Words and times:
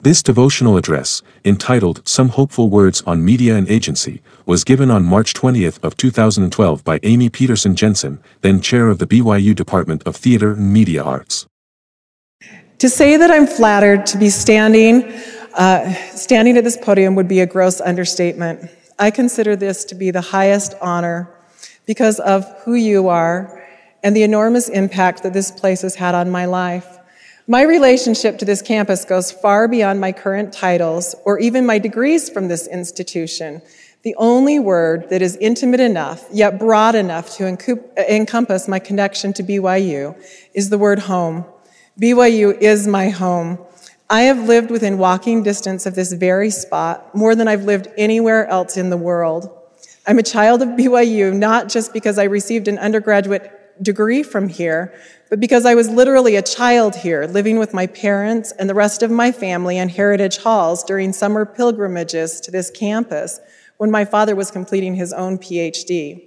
This 0.00 0.22
devotional 0.22 0.76
address, 0.76 1.22
entitled 1.44 2.06
Some 2.06 2.28
Hopeful 2.28 2.70
Words 2.70 3.02
on 3.04 3.24
Media 3.24 3.56
and 3.56 3.68
Agency, 3.68 4.22
was 4.46 4.62
given 4.62 4.92
on 4.92 5.02
March 5.02 5.34
20th 5.34 5.82
of 5.82 5.96
2012 5.96 6.84
by 6.84 7.00
Amy 7.02 7.28
Petersen 7.28 7.74
Jensen, 7.74 8.20
then 8.42 8.60
chair 8.60 8.90
of 8.90 8.98
the 8.98 9.08
BYU 9.08 9.56
Department 9.56 10.04
of 10.06 10.14
Theater 10.14 10.52
and 10.52 10.72
Media 10.72 11.02
Arts. 11.02 11.48
To 12.78 12.88
say 12.88 13.16
that 13.16 13.32
I'm 13.32 13.48
flattered 13.48 14.06
to 14.06 14.18
be 14.18 14.30
standing, 14.30 15.02
uh, 15.54 15.92
standing 16.14 16.56
at 16.56 16.62
this 16.62 16.76
podium 16.76 17.16
would 17.16 17.26
be 17.26 17.40
a 17.40 17.46
gross 17.46 17.80
understatement. 17.80 18.70
I 19.00 19.10
consider 19.10 19.56
this 19.56 19.84
to 19.86 19.96
be 19.96 20.12
the 20.12 20.20
highest 20.20 20.74
honor 20.80 21.28
because 21.86 22.20
of 22.20 22.44
who 22.62 22.74
you 22.74 23.08
are 23.08 23.66
and 24.04 24.14
the 24.14 24.22
enormous 24.22 24.68
impact 24.68 25.24
that 25.24 25.32
this 25.32 25.50
place 25.50 25.82
has 25.82 25.96
had 25.96 26.14
on 26.14 26.30
my 26.30 26.44
life. 26.44 26.97
My 27.50 27.62
relationship 27.62 28.36
to 28.40 28.44
this 28.44 28.60
campus 28.60 29.06
goes 29.06 29.32
far 29.32 29.68
beyond 29.68 30.02
my 30.02 30.12
current 30.12 30.52
titles 30.52 31.14
or 31.24 31.38
even 31.38 31.64
my 31.64 31.78
degrees 31.78 32.28
from 32.28 32.48
this 32.48 32.66
institution. 32.66 33.62
The 34.02 34.14
only 34.16 34.58
word 34.58 35.08
that 35.08 35.22
is 35.22 35.34
intimate 35.36 35.80
enough, 35.80 36.26
yet 36.30 36.58
broad 36.58 36.94
enough 36.94 37.34
to 37.38 37.46
encompass 37.46 38.68
my 38.68 38.78
connection 38.78 39.32
to 39.32 39.42
BYU 39.42 40.14
is 40.52 40.68
the 40.68 40.76
word 40.76 40.98
home. 40.98 41.46
BYU 41.98 42.54
is 42.60 42.86
my 42.86 43.08
home. 43.08 43.58
I 44.10 44.22
have 44.24 44.46
lived 44.46 44.70
within 44.70 44.98
walking 44.98 45.42
distance 45.42 45.86
of 45.86 45.94
this 45.94 46.12
very 46.12 46.50
spot 46.50 47.14
more 47.14 47.34
than 47.34 47.48
I've 47.48 47.64
lived 47.64 47.88
anywhere 47.96 48.46
else 48.48 48.76
in 48.76 48.90
the 48.90 48.98
world. 48.98 49.50
I'm 50.06 50.18
a 50.18 50.22
child 50.22 50.60
of 50.60 50.68
BYU 50.68 51.34
not 51.34 51.70
just 51.70 51.94
because 51.94 52.18
I 52.18 52.24
received 52.24 52.68
an 52.68 52.76
undergraduate 52.76 53.57
degree 53.82 54.22
from 54.22 54.48
here, 54.48 54.92
but 55.30 55.40
because 55.40 55.66
I 55.66 55.74
was 55.74 55.88
literally 55.90 56.36
a 56.36 56.42
child 56.42 56.96
here, 56.96 57.26
living 57.26 57.58
with 57.58 57.74
my 57.74 57.86
parents 57.86 58.52
and 58.52 58.68
the 58.68 58.74
rest 58.74 59.02
of 59.02 59.10
my 59.10 59.30
family 59.32 59.78
in 59.78 59.88
Heritage 59.88 60.38
Halls 60.38 60.82
during 60.82 61.12
summer 61.12 61.44
pilgrimages 61.44 62.40
to 62.42 62.50
this 62.50 62.70
campus 62.70 63.40
when 63.76 63.90
my 63.90 64.04
father 64.04 64.34
was 64.34 64.50
completing 64.50 64.94
his 64.94 65.12
own 65.12 65.38
PhD. 65.38 66.24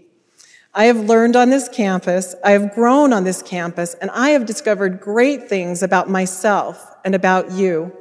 I 0.73 0.85
have 0.85 0.97
learned 0.97 1.35
on 1.35 1.49
this 1.49 1.67
campus, 1.67 2.33
I 2.45 2.51
have 2.51 2.73
grown 2.73 3.11
on 3.11 3.25
this 3.25 3.41
campus, 3.41 3.93
and 3.95 4.09
I 4.11 4.29
have 4.29 4.45
discovered 4.45 5.01
great 5.01 5.49
things 5.49 5.83
about 5.83 6.09
myself 6.09 6.95
and 7.03 7.13
about 7.13 7.51
you. 7.51 7.91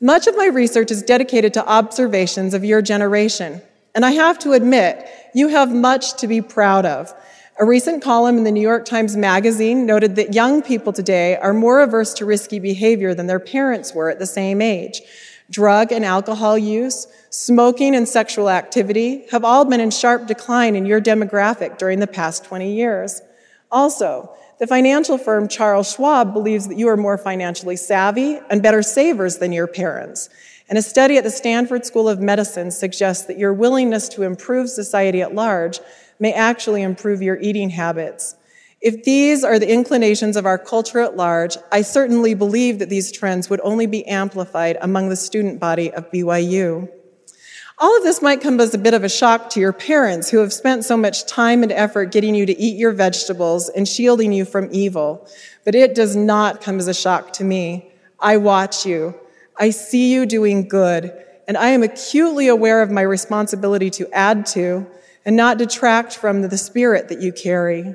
Much 0.00 0.26
of 0.26 0.36
my 0.36 0.46
research 0.46 0.90
is 0.90 1.02
dedicated 1.02 1.54
to 1.54 1.66
observations 1.66 2.52
of 2.52 2.64
your 2.64 2.82
generation, 2.82 3.62
and 3.94 4.04
I 4.04 4.10
have 4.10 4.38
to 4.40 4.52
admit, 4.52 5.08
you 5.34 5.48
have 5.48 5.72
much 5.72 6.14
to 6.18 6.26
be 6.26 6.42
proud 6.42 6.84
of. 6.84 7.14
A 7.60 7.66
recent 7.66 8.02
column 8.02 8.38
in 8.38 8.44
the 8.44 8.50
New 8.50 8.62
York 8.62 8.86
Times 8.86 9.14
Magazine 9.14 9.84
noted 9.84 10.16
that 10.16 10.32
young 10.32 10.62
people 10.62 10.90
today 10.90 11.36
are 11.36 11.52
more 11.52 11.80
averse 11.80 12.14
to 12.14 12.24
risky 12.24 12.58
behavior 12.58 13.14
than 13.14 13.26
their 13.26 13.38
parents 13.38 13.94
were 13.94 14.08
at 14.08 14.18
the 14.18 14.26
same 14.26 14.62
age. 14.62 15.02
Drug 15.50 15.92
and 15.92 16.02
alcohol 16.02 16.56
use, 16.56 17.06
smoking 17.28 17.94
and 17.94 18.08
sexual 18.08 18.48
activity 18.48 19.26
have 19.32 19.44
all 19.44 19.66
been 19.66 19.80
in 19.80 19.90
sharp 19.90 20.26
decline 20.26 20.74
in 20.74 20.86
your 20.86 21.00
demographic 21.00 21.76
during 21.76 22.00
the 22.00 22.06
past 22.06 22.42
20 22.46 22.72
years. 22.72 23.20
Also, 23.70 24.34
the 24.58 24.66
financial 24.66 25.18
firm 25.18 25.46
Charles 25.46 25.92
Schwab 25.92 26.32
believes 26.32 26.68
that 26.68 26.78
you 26.78 26.88
are 26.88 26.96
more 26.96 27.18
financially 27.18 27.76
savvy 27.76 28.40
and 28.48 28.62
better 28.62 28.82
savers 28.82 29.38
than 29.38 29.52
your 29.52 29.66
parents. 29.66 30.30
And 30.70 30.78
a 30.78 30.82
study 30.82 31.18
at 31.18 31.24
the 31.24 31.30
Stanford 31.30 31.84
School 31.84 32.08
of 32.08 32.18
Medicine 32.18 32.70
suggests 32.70 33.26
that 33.26 33.38
your 33.38 33.52
willingness 33.52 34.08
to 34.10 34.22
improve 34.22 34.70
society 34.70 35.20
at 35.20 35.34
large 35.34 35.80
may 36.22 36.32
actually 36.32 36.82
improve 36.82 37.20
your 37.20 37.36
eating 37.40 37.68
habits. 37.68 38.36
If 38.80 39.02
these 39.02 39.42
are 39.42 39.58
the 39.58 39.68
inclinations 39.68 40.36
of 40.36 40.46
our 40.46 40.56
culture 40.56 41.00
at 41.00 41.16
large, 41.16 41.56
I 41.72 41.82
certainly 41.82 42.34
believe 42.34 42.78
that 42.78 42.88
these 42.88 43.10
trends 43.10 43.50
would 43.50 43.60
only 43.64 43.86
be 43.86 44.06
amplified 44.06 44.78
among 44.80 45.08
the 45.08 45.16
student 45.16 45.58
body 45.58 45.92
of 45.92 46.12
BYU. 46.12 46.88
All 47.76 47.96
of 47.96 48.04
this 48.04 48.22
might 48.22 48.40
come 48.40 48.60
as 48.60 48.72
a 48.72 48.78
bit 48.78 48.94
of 48.94 49.02
a 49.02 49.08
shock 49.08 49.50
to 49.50 49.60
your 49.60 49.72
parents 49.72 50.30
who 50.30 50.38
have 50.38 50.52
spent 50.52 50.84
so 50.84 50.96
much 50.96 51.26
time 51.26 51.64
and 51.64 51.72
effort 51.72 52.12
getting 52.12 52.36
you 52.36 52.46
to 52.46 52.56
eat 52.56 52.76
your 52.76 52.92
vegetables 52.92 53.68
and 53.68 53.88
shielding 53.88 54.32
you 54.32 54.44
from 54.44 54.68
evil. 54.70 55.28
But 55.64 55.74
it 55.74 55.92
does 55.92 56.14
not 56.14 56.60
come 56.60 56.78
as 56.78 56.86
a 56.86 56.94
shock 56.94 57.32
to 57.34 57.44
me. 57.44 57.90
I 58.20 58.36
watch 58.36 58.86
you. 58.86 59.16
I 59.56 59.70
see 59.70 60.12
you 60.12 60.24
doing 60.24 60.68
good. 60.68 61.12
And 61.48 61.56
I 61.56 61.70
am 61.70 61.82
acutely 61.82 62.46
aware 62.46 62.80
of 62.80 62.92
my 62.92 63.02
responsibility 63.02 63.90
to 63.90 64.08
add 64.12 64.46
to 64.54 64.86
and 65.24 65.36
not 65.36 65.58
detract 65.58 66.16
from 66.16 66.42
the 66.42 66.58
spirit 66.58 67.08
that 67.08 67.20
you 67.20 67.32
carry. 67.32 67.94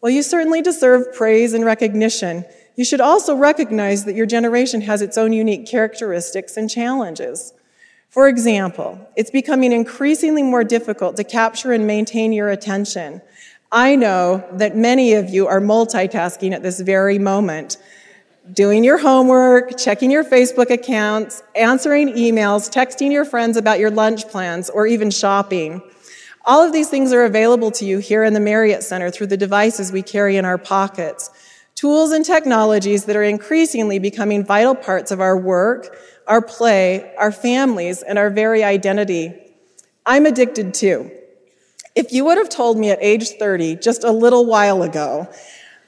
While 0.00 0.12
you 0.12 0.22
certainly 0.22 0.62
deserve 0.62 1.12
praise 1.14 1.52
and 1.52 1.64
recognition, 1.64 2.44
you 2.76 2.84
should 2.84 3.00
also 3.00 3.34
recognize 3.34 4.04
that 4.04 4.14
your 4.14 4.26
generation 4.26 4.80
has 4.82 5.02
its 5.02 5.18
own 5.18 5.32
unique 5.32 5.66
characteristics 5.66 6.56
and 6.56 6.70
challenges. 6.70 7.52
For 8.08 8.26
example, 8.28 8.98
it's 9.16 9.30
becoming 9.30 9.72
increasingly 9.72 10.42
more 10.42 10.64
difficult 10.64 11.16
to 11.16 11.24
capture 11.24 11.72
and 11.72 11.86
maintain 11.86 12.32
your 12.32 12.48
attention. 12.50 13.22
I 13.70 13.94
know 13.94 14.44
that 14.52 14.76
many 14.76 15.14
of 15.14 15.30
you 15.30 15.46
are 15.46 15.60
multitasking 15.60 16.52
at 16.52 16.62
this 16.62 16.80
very 16.80 17.18
moment, 17.18 17.76
doing 18.52 18.82
your 18.82 18.98
homework, 18.98 19.78
checking 19.78 20.10
your 20.10 20.24
Facebook 20.24 20.70
accounts, 20.70 21.44
answering 21.54 22.08
emails, 22.14 22.68
texting 22.68 23.12
your 23.12 23.24
friends 23.24 23.56
about 23.56 23.78
your 23.78 23.90
lunch 23.90 24.26
plans, 24.28 24.70
or 24.70 24.88
even 24.88 25.10
shopping. 25.10 25.80
All 26.44 26.62
of 26.62 26.72
these 26.72 26.88
things 26.88 27.12
are 27.12 27.24
available 27.24 27.70
to 27.72 27.84
you 27.84 27.98
here 27.98 28.24
in 28.24 28.32
the 28.32 28.40
Marriott 28.40 28.82
Center 28.82 29.10
through 29.10 29.26
the 29.26 29.36
devices 29.36 29.92
we 29.92 30.02
carry 30.02 30.36
in 30.36 30.44
our 30.44 30.56
pockets. 30.56 31.30
Tools 31.74 32.12
and 32.12 32.24
technologies 32.24 33.04
that 33.04 33.16
are 33.16 33.22
increasingly 33.22 33.98
becoming 33.98 34.44
vital 34.44 34.74
parts 34.74 35.10
of 35.10 35.20
our 35.20 35.36
work, 35.36 35.96
our 36.26 36.40
play, 36.40 37.14
our 37.16 37.30
families, 37.30 38.02
and 38.02 38.18
our 38.18 38.30
very 38.30 38.64
identity. 38.64 39.34
I'm 40.06 40.24
addicted 40.24 40.72
too. 40.72 41.10
If 41.94 42.12
you 42.12 42.24
would 42.24 42.38
have 42.38 42.48
told 42.48 42.78
me 42.78 42.90
at 42.90 42.98
age 43.02 43.30
30, 43.30 43.76
just 43.76 44.04
a 44.04 44.10
little 44.10 44.46
while 44.46 44.82
ago, 44.82 45.28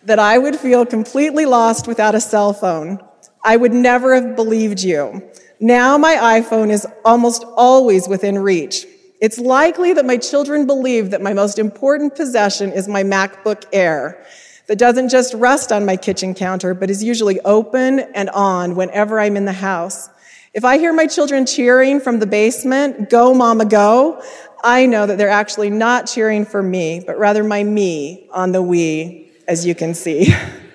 that 0.05 0.19
I 0.19 0.37
would 0.37 0.57
feel 0.57 0.85
completely 0.85 1.47
lost 1.47 1.87
without 1.87 2.15
a 2.15 2.21
cell 2.21 2.53
phone, 2.53 3.01
I 3.45 3.57
would 3.57 3.73
never 3.73 4.15
have 4.15 4.37
believed 4.37 4.83
you. 4.83 5.23
Now 5.61 5.97
my 5.97 6.41
iPhone 6.41 6.71
is 6.71 6.87
almost 7.05 7.45
always 7.57 8.09
within 8.09 8.39
reach. 8.39 8.87
It's 9.23 9.39
likely 9.39 9.93
that 9.93 10.05
my 10.05 10.17
children 10.17 10.67
believe 10.67 11.13
that 11.13 11.23
my 11.23 11.33
most 11.33 11.61
important 11.61 12.17
possession 12.17 12.73
is 12.73 12.89
my 12.89 13.05
MacBook 13.05 13.63
Air 13.73 14.27
that 14.67 14.79
doesn't 14.79 15.11
just 15.11 15.33
rest 15.35 15.71
on 15.71 15.87
my 15.87 15.97
kitchen 15.97 16.35
counter, 16.35 16.75
but 16.75 16.91
is 16.91 17.05
usually 17.05 17.39
open 17.43 18.01
and 18.01 18.29
on 18.31 18.75
whenever 18.75 19.21
I'm 19.21 19.37
in 19.37 19.45
the 19.45 19.53
house. 19.53 20.09
If 20.55 20.65
I 20.65 20.77
hear 20.77 20.93
my 20.93 21.07
children 21.07 21.47
cheering 21.47 22.01
from 22.01 22.19
the 22.19 22.27
basement, 22.27 23.11
go 23.11 23.33
mama 23.33 23.65
go, 23.65 24.21
I 24.65 24.87
know 24.87 25.07
that 25.07 25.19
they're 25.19 25.29
actually 25.29 25.71
not 25.71 26.09
cheering 26.09 26.45
for 26.45 26.61
me, 26.61 27.01
but 27.07 27.17
rather 27.17 27.45
my 27.45 27.63
me 27.63 28.27
on 28.33 28.51
the 28.51 28.61
Wii, 28.61 29.29
as 29.47 29.65
you 29.65 29.77
can 29.77 29.95
see. 29.95 30.35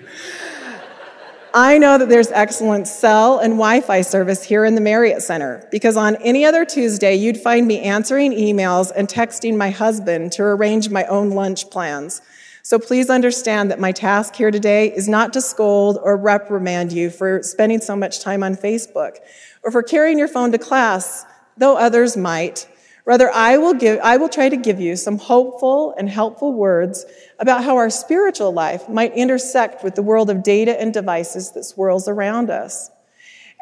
I 1.54 1.78
know 1.78 1.96
that 1.96 2.10
there's 2.10 2.30
excellent 2.30 2.86
cell 2.86 3.38
and 3.38 3.54
Wi 3.54 3.80
Fi 3.80 4.02
service 4.02 4.42
here 4.42 4.66
in 4.66 4.74
the 4.74 4.82
Marriott 4.82 5.22
Center 5.22 5.66
because 5.70 5.96
on 5.96 6.16
any 6.16 6.44
other 6.44 6.66
Tuesday, 6.66 7.14
you'd 7.14 7.38
find 7.38 7.66
me 7.66 7.80
answering 7.80 8.32
emails 8.32 8.92
and 8.94 9.08
texting 9.08 9.56
my 9.56 9.70
husband 9.70 10.32
to 10.32 10.42
arrange 10.42 10.90
my 10.90 11.04
own 11.04 11.30
lunch 11.30 11.70
plans. 11.70 12.20
So 12.62 12.78
please 12.78 13.08
understand 13.08 13.70
that 13.70 13.80
my 13.80 13.92
task 13.92 14.34
here 14.34 14.50
today 14.50 14.94
is 14.94 15.08
not 15.08 15.32
to 15.32 15.40
scold 15.40 15.98
or 16.02 16.18
reprimand 16.18 16.92
you 16.92 17.08
for 17.08 17.42
spending 17.42 17.80
so 17.80 17.96
much 17.96 18.20
time 18.20 18.42
on 18.42 18.54
Facebook 18.54 19.16
or 19.62 19.70
for 19.70 19.82
carrying 19.82 20.18
your 20.18 20.28
phone 20.28 20.52
to 20.52 20.58
class, 20.58 21.24
though 21.56 21.78
others 21.78 22.14
might. 22.14 22.68
Rather, 23.08 23.32
I 23.32 23.56
will 23.56 23.72
give, 23.72 23.98
I 24.02 24.18
will 24.18 24.28
try 24.28 24.50
to 24.50 24.56
give 24.58 24.78
you 24.78 24.94
some 24.94 25.16
hopeful 25.16 25.94
and 25.96 26.10
helpful 26.10 26.52
words 26.52 27.06
about 27.38 27.64
how 27.64 27.78
our 27.78 27.88
spiritual 27.88 28.52
life 28.52 28.86
might 28.86 29.14
intersect 29.14 29.82
with 29.82 29.94
the 29.94 30.02
world 30.02 30.28
of 30.28 30.42
data 30.42 30.78
and 30.78 30.92
devices 30.92 31.52
that 31.52 31.64
swirls 31.64 32.06
around 32.06 32.50
us. 32.50 32.90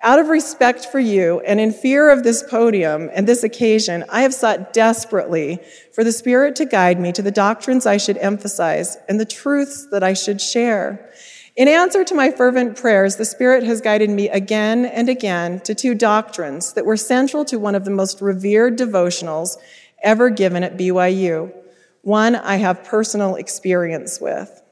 Out 0.02 0.18
of 0.18 0.30
respect 0.30 0.86
for 0.86 0.98
you 0.98 1.38
and 1.46 1.60
in 1.60 1.72
fear 1.72 2.10
of 2.10 2.24
this 2.24 2.42
podium 2.42 3.08
and 3.14 3.28
this 3.28 3.44
occasion, 3.44 4.04
I 4.08 4.22
have 4.22 4.34
sought 4.34 4.72
desperately 4.72 5.60
for 5.94 6.02
the 6.02 6.10
Spirit 6.10 6.56
to 6.56 6.64
guide 6.64 6.98
me 6.98 7.12
to 7.12 7.22
the 7.22 7.30
doctrines 7.30 7.86
I 7.86 7.98
should 7.98 8.18
emphasize 8.18 8.98
and 9.08 9.20
the 9.20 9.24
truths 9.24 9.86
that 9.92 10.02
I 10.02 10.14
should 10.14 10.40
share. 10.40 11.08
In 11.56 11.68
answer 11.68 12.04
to 12.04 12.14
my 12.14 12.30
fervent 12.30 12.76
prayers, 12.76 13.16
the 13.16 13.24
Spirit 13.24 13.64
has 13.64 13.80
guided 13.80 14.10
me 14.10 14.28
again 14.28 14.84
and 14.84 15.08
again 15.08 15.60
to 15.60 15.74
two 15.74 15.94
doctrines 15.94 16.74
that 16.74 16.84
were 16.84 16.98
central 16.98 17.46
to 17.46 17.58
one 17.58 17.74
of 17.74 17.86
the 17.86 17.90
most 17.90 18.20
revered 18.20 18.76
devotionals 18.76 19.56
ever 20.02 20.28
given 20.28 20.62
at 20.62 20.76
BYU. 20.76 21.50
One 22.02 22.36
I 22.36 22.56
have 22.56 22.84
personal 22.84 23.36
experience 23.36 24.20
with. 24.20 24.62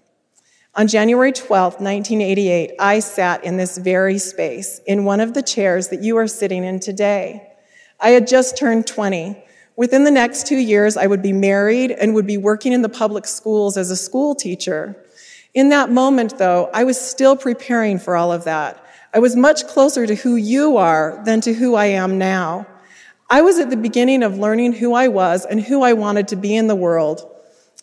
On 0.75 0.87
January 0.87 1.33
12, 1.33 1.81
1988, 1.81 2.73
I 2.79 2.99
sat 2.99 3.43
in 3.45 3.57
this 3.57 3.79
very 3.79 4.19
space, 4.19 4.79
in 4.87 5.07
one 5.07 5.21
of 5.21 5.33
the 5.33 5.43
chairs 5.43 5.89
that 5.89 6.03
you 6.03 6.19
are 6.19 6.29
sitting 6.29 6.65
in 6.65 6.81
today. 6.81 7.49
I 7.99 8.11
had 8.11 8.27
just 8.27 8.59
turned 8.59 8.87
20. 8.87 9.43
Within 9.77 10.05
the 10.05 10.11
next 10.11 10.47
two 10.47 10.59
years, 10.59 10.99
I 10.99 11.07
would 11.07 11.23
be 11.23 11.33
married 11.33 11.93
and 11.93 12.15
would 12.15 12.27
be 12.27 12.37
working 12.37 12.75
in 12.75 12.83
the 12.83 12.91
public 12.91 13.25
schools 13.25 13.79
as 13.79 13.91
a 13.91 13.97
school 13.97 14.35
teacher. 14.35 14.97
In 15.55 15.69
that 15.69 15.91
moment, 15.91 16.39
though, 16.39 16.69
I 16.75 16.83
was 16.83 17.01
still 17.01 17.37
preparing 17.37 18.01
for 18.01 18.17
all 18.17 18.33
of 18.33 18.43
that. 18.45 18.85
I 19.15 19.21
was 19.21 19.37
much 19.37 19.69
closer 19.69 20.05
to 20.05 20.17
who 20.17 20.35
you 20.35 20.77
are 20.77 21.23
than 21.25 21.41
to 21.43 21.55
who 21.55 21.77
I 21.77 21.87
am 21.87 22.19
now. 22.19 22.67
I 23.31 23.41
was 23.41 23.61
at 23.61 23.71
the 23.71 23.77
beginning 23.77 24.25
of 24.25 24.37
learning 24.37 24.73
who 24.73 24.95
I 24.95 25.07
was 25.07 25.45
and 25.45 25.61
who 25.61 25.83
I 25.83 25.93
wanted 25.93 26.27
to 26.29 26.37
be 26.37 26.57
in 26.57 26.67
the 26.67 26.75
world. 26.75 27.31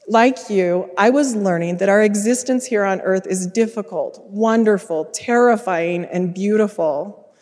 Like 0.09 0.50
you, 0.50 0.91
I 0.97 1.12
was 1.12 1.33
learning 1.33 1.77
that 1.77 1.88
our 1.88 2.01
existence 2.01 2.65
here 2.65 2.83
on 2.83 3.00
earth 3.01 3.25
is 3.25 3.47
difficult, 3.47 4.21
wonderful, 4.25 5.06
terrifying, 5.06 6.03
and 6.03 6.33
beautiful. 6.33 7.33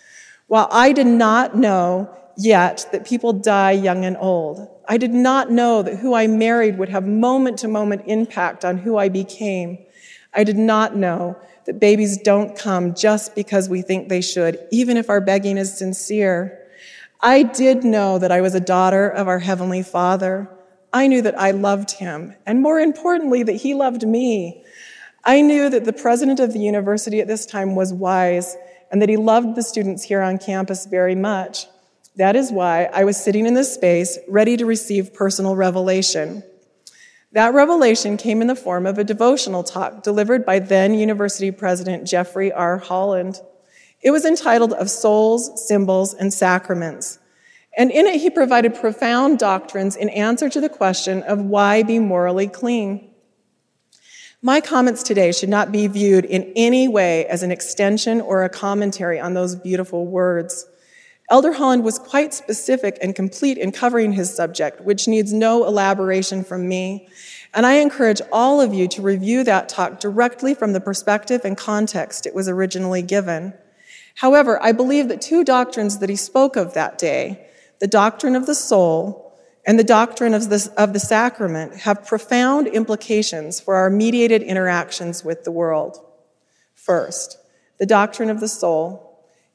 While 0.45 0.67
I 0.71 0.91
did 0.91 1.07
not 1.07 1.57
know 1.57 2.15
yet 2.37 2.87
that 2.91 3.05
people 3.05 3.33
die 3.33 3.71
young 3.71 4.05
and 4.05 4.17
old, 4.17 4.67
I 4.87 4.97
did 4.97 5.13
not 5.13 5.49
know 5.49 5.81
that 5.81 5.97
who 5.97 6.13
I 6.13 6.27
married 6.27 6.77
would 6.77 6.89
have 6.89 7.07
moment 7.07 7.57
to 7.59 7.67
moment 7.67 8.03
impact 8.05 8.63
on 8.63 8.77
who 8.77 8.97
I 8.97 9.09
became. 9.09 9.79
I 10.33 10.43
did 10.43 10.57
not 10.57 10.95
know 10.95 11.37
that 11.65 11.79
babies 11.79 12.17
don't 12.17 12.57
come 12.57 12.93
just 12.95 13.35
because 13.35 13.69
we 13.69 13.81
think 13.81 14.09
they 14.09 14.21
should, 14.21 14.59
even 14.71 14.97
if 14.97 15.09
our 15.09 15.21
begging 15.21 15.57
is 15.57 15.77
sincere. 15.77 16.67
I 17.21 17.43
did 17.43 17.83
know 17.83 18.17
that 18.19 18.31
I 18.31 18.41
was 18.41 18.55
a 18.55 18.59
daughter 18.59 19.09
of 19.09 19.27
our 19.27 19.39
Heavenly 19.39 19.83
Father. 19.83 20.49
I 20.93 21.07
knew 21.07 21.21
that 21.21 21.39
I 21.39 21.51
loved 21.51 21.91
Him, 21.91 22.35
and 22.45 22.61
more 22.61 22.79
importantly, 22.79 23.43
that 23.43 23.53
He 23.53 23.73
loved 23.73 24.07
me. 24.07 24.63
I 25.25 25.41
knew 25.41 25.69
that 25.69 25.85
the 25.85 25.93
president 25.93 26.39
of 26.39 26.53
the 26.53 26.59
university 26.59 27.19
at 27.19 27.27
this 27.27 27.45
time 27.45 27.75
was 27.75 27.93
wise 27.93 28.55
and 28.91 29.01
that 29.01 29.09
he 29.09 29.17
loved 29.17 29.55
the 29.55 29.63
students 29.63 30.03
here 30.03 30.21
on 30.21 30.37
campus 30.37 30.85
very 30.85 31.15
much. 31.15 31.67
That 32.15 32.35
is 32.35 32.51
why 32.51 32.85
I 32.85 33.03
was 33.03 33.21
sitting 33.21 33.45
in 33.45 33.53
this 33.53 33.73
space 33.73 34.17
ready 34.27 34.57
to 34.57 34.65
receive 34.65 35.13
personal 35.13 35.55
revelation. 35.55 36.43
That 37.33 37.53
revelation 37.53 38.17
came 38.17 38.41
in 38.41 38.47
the 38.47 38.55
form 38.55 38.87
of 38.87 38.97
a 38.97 39.03
devotional 39.03 39.63
talk 39.63 40.01
delivered 40.01 40.45
by 40.45 40.57
then 40.57 40.95
University 40.95 41.51
President 41.51 42.07
Jeffrey 42.07 42.51
R. 42.51 42.77
Holland. 42.77 43.39
It 44.01 44.09
was 44.09 44.25
entitled 44.25 44.73
Of 44.73 44.89
Souls, 44.89 45.67
Symbols, 45.67 46.15
and 46.15 46.33
Sacraments. 46.33 47.19
And 47.77 47.91
in 47.91 48.07
it, 48.07 48.19
he 48.19 48.31
provided 48.31 48.73
profound 48.73 49.37
doctrines 49.37 49.95
in 49.95 50.09
answer 50.09 50.49
to 50.49 50.59
the 50.59 50.69
question 50.69 51.21
of 51.21 51.39
why 51.39 51.83
be 51.83 51.99
morally 51.99 52.47
clean. 52.47 53.11
My 54.41 54.59
comments 54.59 55.03
today 55.03 55.31
should 55.31 55.49
not 55.49 55.71
be 55.71 55.85
viewed 55.85 56.25
in 56.25 56.51
any 56.55 56.87
way 56.87 57.27
as 57.27 57.43
an 57.43 57.51
extension 57.51 58.21
or 58.21 58.43
a 58.43 58.49
commentary 58.49 59.19
on 59.19 59.35
those 59.35 59.55
beautiful 59.55 60.07
words. 60.07 60.65
Elder 61.29 61.53
Holland 61.53 61.83
was 61.83 61.99
quite 61.99 62.33
specific 62.33 62.97
and 63.01 63.15
complete 63.15 63.57
in 63.57 63.71
covering 63.71 64.13
his 64.13 64.33
subject, 64.33 64.81
which 64.81 65.07
needs 65.07 65.31
no 65.31 65.65
elaboration 65.65 66.43
from 66.43 66.67
me. 66.67 67.07
And 67.53 67.65
I 67.65 67.75
encourage 67.75 68.21
all 68.31 68.61
of 68.61 68.73
you 68.73 68.87
to 68.89 69.01
review 69.01 69.43
that 69.43 69.69
talk 69.69 69.99
directly 69.99 70.53
from 70.53 70.73
the 70.73 70.81
perspective 70.81 71.41
and 71.43 71.55
context 71.55 72.25
it 72.25 72.33
was 72.33 72.49
originally 72.49 73.01
given. 73.01 73.53
However, 74.15 74.61
I 74.61 74.71
believe 74.71 75.07
that 75.07 75.21
two 75.21 75.43
doctrines 75.43 75.99
that 75.99 76.09
he 76.09 76.15
spoke 76.15 76.55
of 76.55 76.73
that 76.73 76.97
day, 76.97 77.47
the 77.79 77.87
doctrine 77.87 78.35
of 78.35 78.45
the 78.45 78.55
soul 78.55 79.33
and 79.65 79.77
the 79.77 79.83
doctrine 79.83 80.33
of 80.33 80.49
the, 80.49 80.71
of 80.77 80.93
the 80.93 80.99
sacrament, 80.99 81.81
have 81.81 82.05
profound 82.05 82.67
implications 82.67 83.59
for 83.59 83.75
our 83.75 83.89
mediated 83.89 84.41
interactions 84.41 85.23
with 85.23 85.43
the 85.43 85.51
world. 85.51 85.99
First, 86.73 87.37
the 87.77 87.85
doctrine 87.85 88.29
of 88.29 88.39
the 88.39 88.47
soul. 88.47 89.08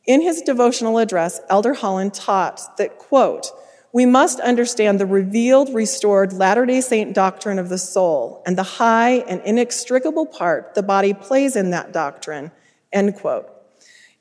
In 0.07 0.21
his 0.21 0.43
devotional 0.43 0.99
address, 0.99 1.41
Elder 1.49 1.75
Holland 1.75 2.13
taught 2.13 2.77
that, 2.77 2.99
quote, 2.99 3.51
we 3.93 4.05
must 4.05 4.41
understand 4.41 4.99
the 4.99 5.07
revealed, 5.07 5.73
restored 5.73 6.33
Latter 6.33 6.67
day 6.67 6.81
Saint 6.81 7.15
doctrine 7.15 7.61
of 7.61 7.69
the 7.69 7.79
soul 7.79 8.43
and 8.45 8.59
the 8.59 8.65
high 8.65 9.19
and 9.29 9.41
inextricable 9.43 10.27
part 10.27 10.75
the 10.75 10.83
body 10.83 11.15
plays 11.15 11.55
in 11.55 11.71
that 11.71 11.93
doctrine, 11.93 12.51
end 12.93 13.15
quote. 13.15 13.49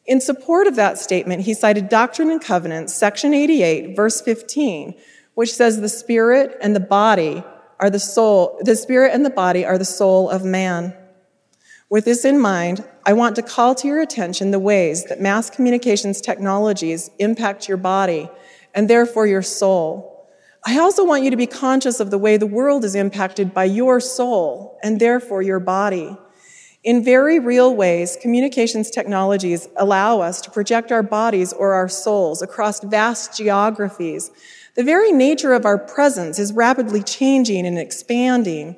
In 0.06 0.22
support 0.22 0.68
of 0.68 0.76
that 0.76 1.00
statement, 1.00 1.42
he 1.42 1.54
cited 1.54 1.90
Doctrine 1.90 2.30
and 2.30 2.42
Covenants, 2.42 2.94
section 2.94 3.34
88, 3.34 3.96
verse 3.96 4.22
15, 4.22 4.94
which 5.34 5.54
says 5.54 5.82
the 5.82 5.90
spirit 5.90 6.56
and 6.62 6.76
the 6.76 6.80
body 6.80 7.44
are 7.80 7.90
the 7.90 8.00
soul, 8.00 8.60
the 8.62 8.76
spirit 8.76 9.14
and 9.14 9.26
the 9.26 9.30
body 9.30 9.66
are 9.66 9.78
the 9.78 9.86
soul 9.86 10.30
of 10.30 10.44
man. 10.44 10.94
With 11.90 12.06
this 12.06 12.26
in 12.26 12.40
mind, 12.40 12.84
I 13.06 13.14
want 13.14 13.36
to 13.36 13.42
call 13.42 13.76
to 13.76 13.88
your 13.88 14.02
attention 14.02 14.52
the 14.52 14.60
ways 14.60 15.06
that 15.06 15.22
mass 15.22 15.50
communications 15.50 16.22
technologies 16.22 17.12
impact 17.20 17.68
your 17.68 17.78
body 17.78 18.30
and 18.74 18.90
therefore 18.90 19.28
your 19.28 19.42
soul. 19.42 20.28
I 20.66 20.80
also 20.80 21.04
want 21.06 21.24
you 21.24 21.30
to 21.30 21.38
be 21.38 21.46
conscious 21.46 22.00
of 22.00 22.10
the 22.10 22.18
way 22.18 22.38
the 22.38 22.48
world 22.48 22.86
is 22.86 22.96
impacted 22.96 23.54
by 23.54 23.66
your 23.66 24.00
soul 24.00 24.80
and 24.82 25.00
therefore 25.00 25.42
your 25.42 25.60
body. 25.60 26.18
In 26.84 27.04
very 27.04 27.40
real 27.40 27.76
ways, 27.76 28.18
communications 28.22 28.90
technologies 28.90 29.68
allow 29.78 30.22
us 30.22 30.42
to 30.42 30.52
project 30.52 30.92
our 30.92 31.04
bodies 31.04 31.54
or 31.54 31.74
our 31.74 31.88
souls 31.88 32.42
across 32.42 32.82
vast 32.82 33.38
geographies. 33.38 34.32
The 34.76 34.84
very 34.84 35.12
nature 35.12 35.54
of 35.54 35.66
our 35.66 35.78
presence 35.78 36.40
is 36.40 36.52
rapidly 36.52 37.04
changing 37.04 37.66
and 37.66 37.78
expanding. 37.78 38.78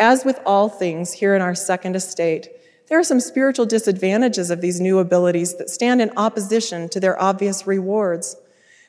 As 0.00 0.24
with 0.24 0.40
all 0.46 0.70
things 0.70 1.12
here 1.12 1.36
in 1.36 1.42
our 1.42 1.54
second 1.54 1.94
estate, 1.94 2.48
there 2.88 2.98
are 2.98 3.04
some 3.04 3.20
spiritual 3.20 3.66
disadvantages 3.66 4.50
of 4.50 4.62
these 4.62 4.80
new 4.80 4.98
abilities 4.98 5.56
that 5.56 5.68
stand 5.68 6.00
in 6.00 6.10
opposition 6.16 6.88
to 6.88 7.00
their 7.00 7.20
obvious 7.20 7.66
rewards. 7.66 8.34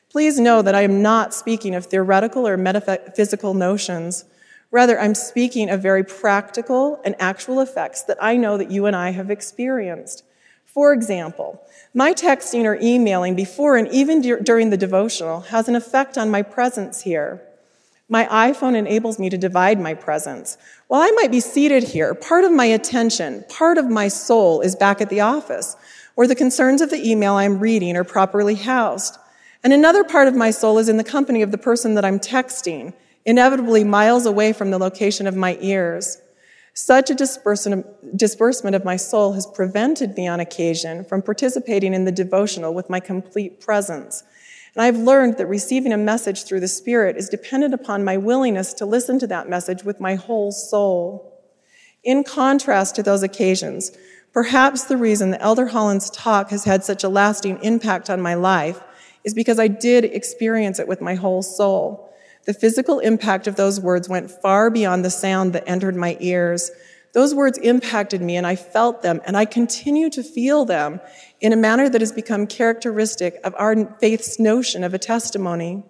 Please 0.08 0.40
know 0.40 0.62
that 0.62 0.74
I 0.74 0.80
am 0.80 1.02
not 1.02 1.34
speaking 1.34 1.74
of 1.74 1.84
theoretical 1.84 2.48
or 2.48 2.56
metaphysical 2.56 3.52
notions. 3.52 4.24
Rather, 4.70 4.98
I'm 4.98 5.14
speaking 5.14 5.68
of 5.68 5.82
very 5.82 6.02
practical 6.02 6.98
and 7.04 7.14
actual 7.18 7.60
effects 7.60 8.02
that 8.04 8.16
I 8.18 8.38
know 8.38 8.56
that 8.56 8.70
you 8.70 8.86
and 8.86 8.96
I 8.96 9.10
have 9.10 9.30
experienced. 9.30 10.24
For 10.64 10.94
example, 10.94 11.62
my 11.92 12.14
texting 12.14 12.64
or 12.64 12.78
emailing 12.80 13.36
before 13.36 13.76
and 13.76 13.86
even 13.88 14.22
during 14.22 14.70
the 14.70 14.78
devotional 14.78 15.40
has 15.42 15.68
an 15.68 15.76
effect 15.76 16.16
on 16.16 16.30
my 16.30 16.40
presence 16.40 17.02
here. 17.02 17.42
My 18.12 18.26
iPhone 18.26 18.76
enables 18.76 19.18
me 19.18 19.30
to 19.30 19.38
divide 19.38 19.80
my 19.80 19.94
presence. 19.94 20.58
While 20.88 21.00
I 21.00 21.10
might 21.12 21.30
be 21.30 21.40
seated 21.40 21.82
here, 21.82 22.12
part 22.12 22.44
of 22.44 22.52
my 22.52 22.66
attention, 22.66 23.42
part 23.48 23.78
of 23.78 23.88
my 23.88 24.08
soul 24.08 24.60
is 24.60 24.76
back 24.76 25.00
at 25.00 25.08
the 25.08 25.20
office, 25.20 25.76
where 26.14 26.26
the 26.26 26.34
concerns 26.34 26.82
of 26.82 26.90
the 26.90 27.10
email 27.10 27.32
I'm 27.32 27.58
reading 27.58 27.96
are 27.96 28.04
properly 28.04 28.56
housed. 28.56 29.16
And 29.64 29.72
another 29.72 30.04
part 30.04 30.28
of 30.28 30.36
my 30.36 30.50
soul 30.50 30.76
is 30.76 30.90
in 30.90 30.98
the 30.98 31.04
company 31.04 31.40
of 31.40 31.52
the 31.52 31.56
person 31.56 31.94
that 31.94 32.04
I'm 32.04 32.18
texting, 32.18 32.92
inevitably 33.24 33.82
miles 33.82 34.26
away 34.26 34.52
from 34.52 34.70
the 34.70 34.78
location 34.78 35.26
of 35.26 35.34
my 35.34 35.56
ears. 35.62 36.20
Such 36.74 37.08
a 37.08 37.14
disbursement 37.14 38.76
of 38.76 38.84
my 38.84 38.96
soul 38.96 39.32
has 39.32 39.46
prevented 39.46 40.18
me 40.18 40.28
on 40.28 40.38
occasion 40.38 41.06
from 41.06 41.22
participating 41.22 41.94
in 41.94 42.04
the 42.04 42.12
devotional 42.12 42.74
with 42.74 42.90
my 42.90 43.00
complete 43.00 43.58
presence 43.58 44.22
and 44.74 44.82
I've 44.82 44.96
learned 44.96 45.36
that 45.36 45.46
receiving 45.46 45.92
a 45.92 45.98
message 45.98 46.44
through 46.44 46.60
the 46.60 46.68
Spirit 46.68 47.16
is 47.16 47.28
dependent 47.28 47.74
upon 47.74 48.04
my 48.04 48.16
willingness 48.16 48.72
to 48.74 48.86
listen 48.86 49.18
to 49.18 49.26
that 49.26 49.48
message 49.48 49.84
with 49.84 50.00
my 50.00 50.14
whole 50.14 50.50
soul. 50.50 51.42
In 52.02 52.24
contrast 52.24 52.96
to 52.96 53.02
those 53.02 53.22
occasions, 53.22 53.92
perhaps 54.32 54.84
the 54.84 54.96
reason 54.96 55.30
that 55.30 55.42
Elder 55.42 55.66
Holland's 55.66 56.10
talk 56.10 56.50
has 56.50 56.64
had 56.64 56.84
such 56.84 57.04
a 57.04 57.08
lasting 57.08 57.62
impact 57.62 58.08
on 58.08 58.20
my 58.20 58.34
life 58.34 58.80
is 59.24 59.34
because 59.34 59.58
I 59.58 59.68
did 59.68 60.04
experience 60.04 60.78
it 60.78 60.88
with 60.88 61.00
my 61.00 61.14
whole 61.14 61.42
soul. 61.42 62.10
The 62.44 62.54
physical 62.54 62.98
impact 62.98 63.46
of 63.46 63.56
those 63.56 63.78
words 63.78 64.08
went 64.08 64.30
far 64.30 64.70
beyond 64.70 65.04
the 65.04 65.10
sound 65.10 65.52
that 65.52 65.68
entered 65.68 65.94
my 65.94 66.16
ears. 66.18 66.70
Those 67.12 67.34
words 67.34 67.58
impacted 67.58 68.22
me 68.22 68.36
and 68.36 68.46
I 68.46 68.56
felt 68.56 69.02
them 69.02 69.20
and 69.26 69.36
I 69.36 69.44
continue 69.44 70.08
to 70.10 70.22
feel 70.22 70.64
them 70.64 71.00
in 71.40 71.52
a 71.52 71.56
manner 71.56 71.88
that 71.88 72.00
has 72.00 72.12
become 72.12 72.46
characteristic 72.46 73.38
of 73.44 73.54
our 73.58 73.94
faith's 73.96 74.38
notion 74.38 74.82
of 74.82 74.94
a 74.94 74.98
testimony. 74.98 75.82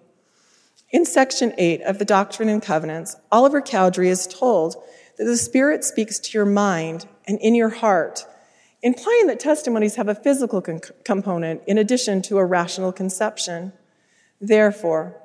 In 0.89 1.05
section 1.05 1.53
8 1.57 1.81
of 1.81 1.97
the 1.97 2.05
Doctrine 2.05 2.49
and 2.49 2.61
Covenants, 2.61 3.15
Oliver 3.31 3.61
Cowdery 3.61 4.09
is 4.09 4.27
told 4.27 4.75
that 5.17 5.25
the 5.25 5.37
Spirit 5.37 5.83
speaks 5.83 6.19
to 6.19 6.37
your 6.37 6.45
mind 6.45 7.07
and 7.25 7.39
in 7.39 7.55
your 7.55 7.69
heart, 7.69 8.25
implying 8.81 9.27
that 9.27 9.39
testimonies 9.39 9.95
have 9.95 10.09
a 10.09 10.15
physical 10.15 10.61
con- 10.61 10.81
component 11.03 11.61
in 11.65 11.77
addition 11.77 12.21
to 12.23 12.37
a 12.37 12.45
rational 12.45 12.91
conception. 12.91 13.73
Therefore, 14.41 15.15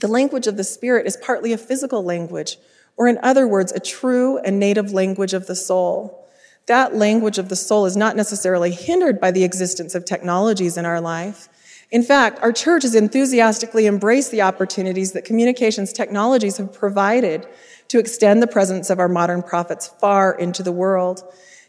the 0.00 0.08
language 0.08 0.46
of 0.46 0.56
the 0.56 0.64
Spirit 0.64 1.06
is 1.06 1.16
partly 1.16 1.52
a 1.52 1.58
physical 1.58 2.02
language, 2.02 2.58
or 2.96 3.08
in 3.08 3.18
other 3.22 3.46
words, 3.46 3.72
a 3.72 3.80
true 3.80 4.38
and 4.38 4.58
native 4.58 4.92
language 4.92 5.34
of 5.34 5.46
the 5.46 5.56
soul. 5.56 6.28
That 6.66 6.94
language 6.94 7.38
of 7.38 7.48
the 7.48 7.56
soul 7.56 7.86
is 7.86 7.96
not 7.96 8.16
necessarily 8.16 8.70
hindered 8.70 9.20
by 9.20 9.30
the 9.30 9.44
existence 9.44 9.94
of 9.94 10.04
technologies 10.04 10.76
in 10.76 10.86
our 10.86 11.00
life. 11.00 11.48
In 11.90 12.02
fact, 12.02 12.38
our 12.40 12.52
church 12.52 12.84
has 12.84 12.94
enthusiastically 12.94 13.86
embraced 13.86 14.30
the 14.30 14.42
opportunities 14.42 15.12
that 15.12 15.24
communications 15.24 15.92
technologies 15.92 16.56
have 16.56 16.72
provided 16.72 17.46
to 17.88 17.98
extend 17.98 18.42
the 18.42 18.46
presence 18.46 18.88
of 18.88 18.98
our 18.98 19.08
modern 19.08 19.42
prophets 19.42 19.88
far 20.00 20.32
into 20.32 20.62
the 20.62 20.72
world. 20.72 21.22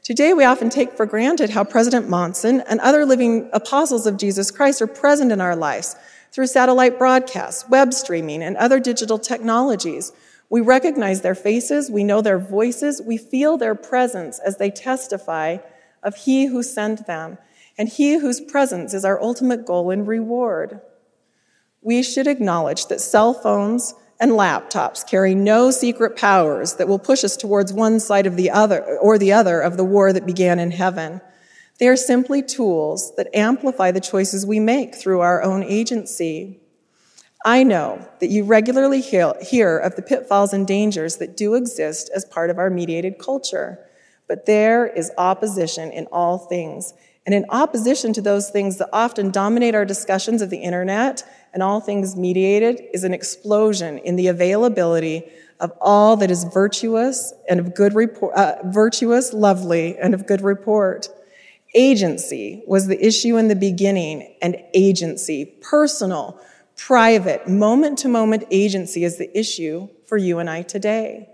Today, 0.04 0.34
we 0.34 0.46
often 0.46 0.70
take 0.70 0.94
for 0.94 1.06
granted 1.06 1.50
how 1.50 1.64
President 1.64 2.08
Monson 2.08 2.62
and 2.62 2.80
other 2.80 3.06
living 3.06 3.50
apostles 3.52 4.08
of 4.08 4.18
Jesus 4.18 4.52
Christ 4.52 4.82
are 4.82 4.88
present 4.88 5.32
in 5.32 5.42
our 5.42 5.56
lives 5.56 5.96
through 6.32 6.48
satellite 6.48 6.98
broadcasts, 6.98 7.68
web 7.68 7.94
streaming, 7.94 8.42
and 8.42 8.56
other 8.58 8.80
digital 8.80 9.20
technologies. 9.20 10.12
We 10.54 10.62
recognize 10.62 11.22
their 11.22 11.34
faces, 11.34 11.90
we 11.90 12.04
know 12.04 12.22
their 12.22 12.38
voices, 12.38 13.02
we 13.02 13.18
feel 13.18 13.58
their 13.58 13.74
presence 13.74 14.38
as 14.38 14.58
they 14.58 14.70
testify 14.70 15.58
of 16.04 16.16
He 16.16 16.46
who 16.46 16.62
sent 16.62 17.08
them, 17.08 17.40
and 17.76 17.90
He 17.90 18.20
whose 18.20 18.40
presence 18.40 18.94
is 18.94 19.04
our 19.04 19.20
ultimate 19.20 19.66
goal 19.66 19.90
and 19.90 20.08
reward. 20.08 20.80
We 21.82 22.04
should 22.04 22.28
acknowledge 22.28 22.86
that 22.86 23.02
cell 23.02 23.34
phones, 23.34 23.96
and 24.20 24.34
laptops 24.34 25.04
carry 25.04 25.34
no 25.34 25.72
secret 25.72 26.16
powers 26.16 26.76
that 26.76 26.88
will 26.88 27.00
push 27.00 27.24
us 27.24 27.36
towards 27.36 27.74
one 27.74 28.00
side 28.00 28.28
of 28.28 28.36
the 28.36 28.52
other 28.52 29.00
or 29.00 29.18
the 29.18 29.34
other 29.34 29.60
of 29.60 29.76
the 29.76 29.84
war 29.84 30.14
that 30.14 30.28
began 30.28 30.60
in 30.60 30.70
heaven. 30.70 31.20
They 31.80 31.88
are 31.88 31.98
simply 31.98 32.44
tools 32.44 33.16
that 33.16 33.36
amplify 33.36 33.90
the 33.90 34.00
choices 34.00 34.46
we 34.46 34.60
make 34.60 34.94
through 34.94 35.22
our 35.22 35.42
own 35.42 35.64
agency. 35.64 36.60
I 37.46 37.64
know 37.64 38.08
that 38.20 38.30
you 38.30 38.46
regularly 38.46 39.02
hear 39.02 39.78
of 39.78 39.96
the 39.96 40.02
pitfalls 40.02 40.54
and 40.54 40.66
dangers 40.66 41.18
that 41.18 41.36
do 41.36 41.56
exist 41.56 42.10
as 42.16 42.24
part 42.24 42.50
of 42.50 42.58
our 42.58 42.70
mediated 42.70 43.20
culture, 43.20 43.80
but 44.28 44.46
there 44.46 44.88
is 44.88 45.12
opposition 45.18 45.92
in 45.92 46.06
all 46.06 46.38
things. 46.38 46.94
And 47.26 47.36
in 47.36 47.46
opposition 47.50 48.14
to 48.14 48.22
those 48.22 48.50
things 48.50 48.78
that 48.78 48.90
often 48.94 49.30
dominate 49.32 49.76
our 49.76 49.86
discussions 49.86 50.42
of 50.42 50.50
the 50.50 50.58
internet 50.58 51.24
and 51.54 51.62
all 51.62 51.82
things 51.82 52.16
mediated 52.16 52.82
is 52.94 53.04
an 53.04 53.14
explosion 53.14 53.98
in 54.00 54.16
the 54.16 54.28
availability 54.28 55.24
of 55.60 55.72
all 55.82 56.18
that 56.18 56.32
is 56.32 56.46
virtuous 56.46 57.34
and 57.50 57.60
of 57.60 57.76
good 57.76 57.94
report, 57.94 58.34
uh, 58.36 58.56
virtuous, 58.66 59.34
lovely, 59.34 59.98
and 59.98 60.14
of 60.14 60.28
good 60.28 60.42
report. 60.42 61.08
Agency 61.76 62.64
was 62.68 62.88
the 62.88 63.06
issue 63.06 63.38
in 63.38 63.48
the 63.48 63.56
beginning, 63.56 64.36
and 64.42 64.58
agency, 64.74 65.46
personal, 65.62 66.40
private, 66.78 67.48
moment 67.48 68.00
to 68.00 68.08
moment 68.08 68.44
agency 68.52 69.04
is 69.04 69.18
the 69.18 69.38
issue 69.38 69.90
for 70.06 70.18
you 70.18 70.40
and 70.40 70.50
I 70.50 70.62
today. 70.62 71.30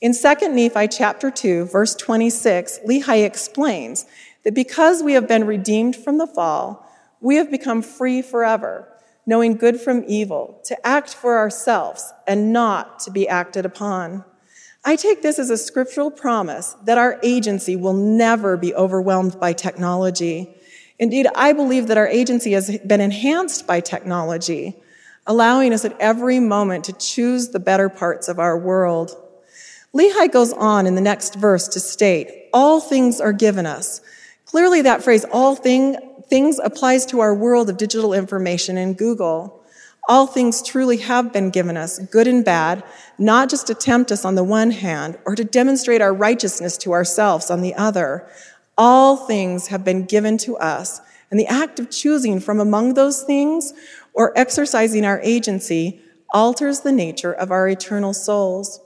In 0.00 0.12
2 0.14 0.48
Nephi 0.48 0.88
chapter 0.88 1.30
2, 1.30 1.66
verse 1.66 1.94
26, 1.94 2.80
Lehi 2.88 3.24
explains 3.24 4.04
that 4.44 4.54
because 4.54 5.02
we 5.02 5.12
have 5.12 5.28
been 5.28 5.46
redeemed 5.46 5.94
from 5.94 6.18
the 6.18 6.26
fall, 6.26 6.88
we 7.20 7.36
have 7.36 7.50
become 7.50 7.82
free 7.82 8.20
forever 8.20 8.88
knowing 9.26 9.56
good 9.56 9.80
from 9.80 10.04
evil, 10.06 10.60
to 10.64 10.86
act 10.86 11.14
for 11.14 11.38
ourselves 11.38 12.12
and 12.26 12.52
not 12.52 12.98
to 13.00 13.10
be 13.10 13.28
acted 13.28 13.64
upon. 13.64 14.24
I 14.84 14.96
take 14.96 15.22
this 15.22 15.38
as 15.38 15.50
a 15.50 15.56
scriptural 15.56 16.10
promise 16.10 16.74
that 16.84 16.98
our 16.98 17.20
agency 17.22 17.76
will 17.76 17.92
never 17.92 18.56
be 18.56 18.74
overwhelmed 18.74 19.38
by 19.38 19.52
technology. 19.52 20.56
Indeed, 21.02 21.26
I 21.34 21.52
believe 21.52 21.88
that 21.88 21.98
our 21.98 22.06
agency 22.06 22.52
has 22.52 22.78
been 22.86 23.00
enhanced 23.00 23.66
by 23.66 23.80
technology, 23.80 24.76
allowing 25.26 25.72
us 25.72 25.84
at 25.84 26.00
every 26.00 26.38
moment 26.38 26.84
to 26.84 26.92
choose 26.92 27.48
the 27.48 27.58
better 27.58 27.88
parts 27.88 28.28
of 28.28 28.38
our 28.38 28.56
world. 28.56 29.10
Lehi 29.92 30.30
goes 30.30 30.52
on 30.52 30.86
in 30.86 30.94
the 30.94 31.00
next 31.00 31.34
verse 31.34 31.66
to 31.66 31.80
state, 31.80 32.48
all 32.52 32.78
things 32.78 33.20
are 33.20 33.32
given 33.32 33.66
us. 33.66 34.00
Clearly 34.44 34.80
that 34.82 35.02
phrase, 35.02 35.24
all 35.32 35.56
thing, 35.56 35.96
things 36.28 36.60
applies 36.60 37.04
to 37.06 37.18
our 37.18 37.34
world 37.34 37.68
of 37.68 37.78
digital 37.78 38.14
information 38.14 38.78
and 38.78 38.96
Google. 38.96 39.60
All 40.08 40.28
things 40.28 40.62
truly 40.62 40.98
have 40.98 41.32
been 41.32 41.50
given 41.50 41.76
us, 41.76 41.98
good 41.98 42.28
and 42.28 42.44
bad, 42.44 42.84
not 43.18 43.50
just 43.50 43.66
to 43.66 43.74
tempt 43.74 44.12
us 44.12 44.24
on 44.24 44.36
the 44.36 44.44
one 44.44 44.70
hand 44.70 45.18
or 45.24 45.34
to 45.34 45.44
demonstrate 45.44 46.00
our 46.00 46.14
righteousness 46.14 46.76
to 46.78 46.92
ourselves 46.92 47.50
on 47.50 47.60
the 47.60 47.74
other. 47.74 48.28
All 48.78 49.16
things 49.16 49.68
have 49.68 49.84
been 49.84 50.04
given 50.04 50.38
to 50.38 50.56
us, 50.56 51.00
and 51.30 51.38
the 51.38 51.46
act 51.46 51.78
of 51.78 51.90
choosing 51.90 52.40
from 52.40 52.60
among 52.60 52.94
those 52.94 53.22
things 53.22 53.72
or 54.12 54.36
exercising 54.36 55.04
our 55.04 55.20
agency 55.20 56.00
alters 56.32 56.80
the 56.80 56.92
nature 56.92 57.32
of 57.32 57.50
our 57.50 57.68
eternal 57.68 58.14
souls. 58.14 58.80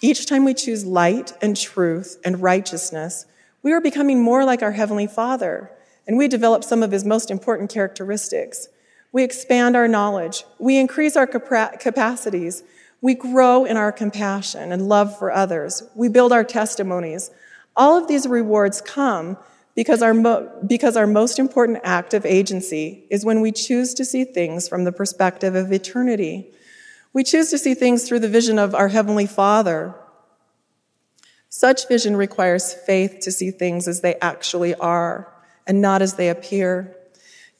Each 0.00 0.26
time 0.26 0.44
we 0.44 0.54
choose 0.54 0.84
light 0.86 1.32
and 1.42 1.56
truth 1.56 2.18
and 2.24 2.42
righteousness, 2.42 3.26
we 3.62 3.72
are 3.72 3.80
becoming 3.80 4.22
more 4.22 4.44
like 4.44 4.62
our 4.62 4.72
Heavenly 4.72 5.06
Father 5.06 5.70
and 6.08 6.16
we 6.16 6.26
develop 6.26 6.64
some 6.64 6.82
of 6.82 6.90
his 6.90 7.04
most 7.04 7.30
important 7.30 7.70
characteristics. 7.70 8.68
We 9.12 9.22
expand 9.22 9.76
our 9.76 9.86
knowledge. 9.86 10.44
We 10.58 10.78
increase 10.78 11.16
our 11.16 11.26
capacities. 11.26 12.62
We 13.02 13.14
grow 13.14 13.66
in 13.66 13.76
our 13.76 13.92
compassion 13.92 14.72
and 14.72 14.88
love 14.88 15.18
for 15.18 15.30
others. 15.30 15.82
We 15.94 16.08
build 16.08 16.32
our 16.32 16.44
testimonies. 16.44 17.30
All 17.78 17.96
of 17.96 18.08
these 18.08 18.26
rewards 18.26 18.80
come 18.80 19.38
because 19.76 20.02
our, 20.02 20.12
mo- 20.12 20.50
because 20.66 20.96
our 20.96 21.06
most 21.06 21.38
important 21.38 21.78
act 21.84 22.12
of 22.12 22.26
agency 22.26 23.06
is 23.08 23.24
when 23.24 23.40
we 23.40 23.52
choose 23.52 23.94
to 23.94 24.04
see 24.04 24.24
things 24.24 24.68
from 24.68 24.82
the 24.82 24.90
perspective 24.90 25.54
of 25.54 25.72
eternity. 25.72 26.50
We 27.12 27.22
choose 27.22 27.50
to 27.50 27.58
see 27.58 27.74
things 27.74 28.06
through 28.06 28.18
the 28.18 28.28
vision 28.28 28.58
of 28.58 28.74
our 28.74 28.88
Heavenly 28.88 29.26
Father. 29.26 29.94
Such 31.48 31.86
vision 31.86 32.16
requires 32.16 32.74
faith 32.74 33.20
to 33.20 33.30
see 33.30 33.52
things 33.52 33.86
as 33.86 34.00
they 34.00 34.16
actually 34.16 34.74
are 34.74 35.32
and 35.64 35.80
not 35.80 36.02
as 36.02 36.14
they 36.14 36.28
appear. 36.28 36.96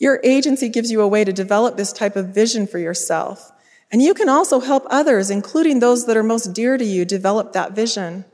Your 0.01 0.21
agency 0.25 0.69
gives 0.69 0.91
you 0.91 1.01
a 1.01 1.09
way 1.09 1.25
to 1.25 1.33
develop 1.33 1.77
this 1.77 1.93
type 1.93 2.17
of 2.17 2.35
vision 2.35 2.67
for 2.67 2.79
yourself. 2.79 3.53
And 3.93 4.03
you 4.03 4.13
can 4.13 4.29
also 4.29 4.59
help 4.59 4.85
others, 4.91 5.31
including 5.31 5.79
those 5.79 6.07
that 6.07 6.17
are 6.17 6.25
most 6.25 6.53
dear 6.53 6.77
to 6.77 6.85
you, 6.85 7.05
develop 7.05 7.53
that 7.53 7.73
vision. 7.73 8.25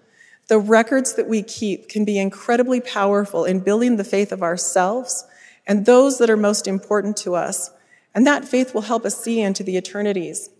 The 0.49 0.59
records 0.59 1.15
that 1.15 1.29
we 1.29 1.43
keep 1.43 1.89
can 1.89 2.05
be 2.05 2.19
incredibly 2.19 2.81
powerful 2.81 3.45
in 3.45 3.61
building 3.61 3.97
the 3.97 4.05
faith 4.05 4.31
of 4.33 4.43
ourselves 4.43 5.25
and 5.67 5.87
those 5.87 6.19
that 6.19 6.31
are 6.31 6.37
most 6.37 6.67
important 6.67 7.17
to 7.19 7.35
us. 7.35 7.71
And 8.15 8.27
that 8.27 8.45
faith 8.45 8.75
will 8.75 8.83
help 8.83 9.05
us 9.05 9.23
see 9.23 9.41
into 9.41 9.63
the 9.63 9.77
eternities. 9.77 10.51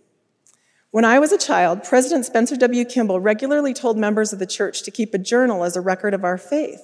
When 0.91 1.05
I 1.05 1.19
was 1.19 1.31
a 1.31 1.37
child, 1.37 1.83
President 1.83 2.25
Spencer 2.25 2.55
W. 2.55 2.85
Kimball 2.85 3.19
regularly 3.19 3.73
told 3.73 3.97
members 3.97 4.33
of 4.33 4.39
the 4.39 4.45
church 4.45 4.83
to 4.83 4.91
keep 4.91 5.13
a 5.13 5.17
journal 5.17 5.63
as 5.63 5.75
a 5.75 5.81
record 5.81 6.13
of 6.13 6.23
our 6.23 6.37
faith 6.37 6.81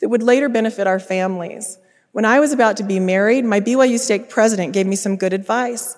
that 0.00 0.08
would 0.08 0.22
later 0.22 0.48
benefit 0.48 0.86
our 0.86 1.00
families. 1.00 1.78
When 2.12 2.24
I 2.24 2.40
was 2.40 2.52
about 2.52 2.76
to 2.78 2.84
be 2.84 3.00
married, 3.00 3.44
my 3.44 3.60
BYU 3.60 3.98
stake 3.98 4.30
president 4.30 4.72
gave 4.72 4.86
me 4.86 4.96
some 4.96 5.16
good 5.16 5.32
advice. 5.32 5.96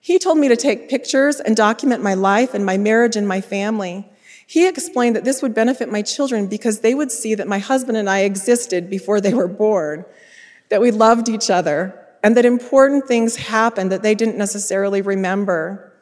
He 0.00 0.18
told 0.18 0.38
me 0.38 0.48
to 0.48 0.56
take 0.56 0.90
pictures 0.90 1.38
and 1.38 1.56
document 1.56 2.02
my 2.02 2.14
life 2.14 2.54
and 2.54 2.66
my 2.66 2.76
marriage 2.76 3.14
and 3.14 3.28
my 3.28 3.40
family. 3.40 4.10
He 4.52 4.68
explained 4.68 5.16
that 5.16 5.24
this 5.24 5.40
would 5.40 5.54
benefit 5.54 5.90
my 5.90 6.02
children 6.02 6.46
because 6.46 6.80
they 6.80 6.94
would 6.94 7.10
see 7.10 7.34
that 7.34 7.48
my 7.48 7.58
husband 7.58 7.96
and 7.96 8.10
I 8.10 8.18
existed 8.18 8.90
before 8.90 9.18
they 9.18 9.32
were 9.32 9.48
born, 9.48 10.04
that 10.68 10.82
we 10.82 10.90
loved 10.90 11.30
each 11.30 11.48
other, 11.48 11.98
and 12.22 12.36
that 12.36 12.44
important 12.44 13.08
things 13.08 13.36
happened 13.36 13.90
that 13.90 14.02
they 14.02 14.14
didn't 14.14 14.36
necessarily 14.36 15.00
remember. 15.00 15.94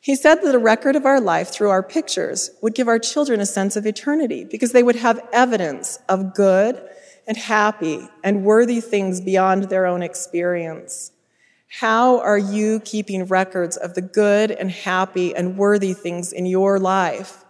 He 0.00 0.14
said 0.14 0.36
that 0.36 0.54
a 0.54 0.58
record 0.60 0.94
of 0.94 1.04
our 1.04 1.20
life 1.20 1.48
through 1.48 1.70
our 1.70 1.82
pictures 1.82 2.52
would 2.62 2.76
give 2.76 2.86
our 2.86 3.00
children 3.00 3.40
a 3.40 3.44
sense 3.44 3.74
of 3.74 3.86
eternity 3.86 4.44
because 4.44 4.70
they 4.70 4.84
would 4.84 4.94
have 4.94 5.26
evidence 5.32 5.98
of 6.08 6.32
good 6.32 6.80
and 7.26 7.36
happy 7.36 8.08
and 8.22 8.44
worthy 8.44 8.80
things 8.80 9.20
beyond 9.20 9.64
their 9.64 9.84
own 9.84 10.02
experience. 10.04 11.10
How 11.80 12.20
are 12.20 12.38
you 12.38 12.78
keeping 12.84 13.24
records 13.24 13.76
of 13.76 13.94
the 13.94 14.00
good 14.00 14.52
and 14.52 14.70
happy 14.70 15.34
and 15.34 15.58
worthy 15.58 15.92
things 15.92 16.32
in 16.32 16.46
your 16.46 16.78
life? 16.78 17.42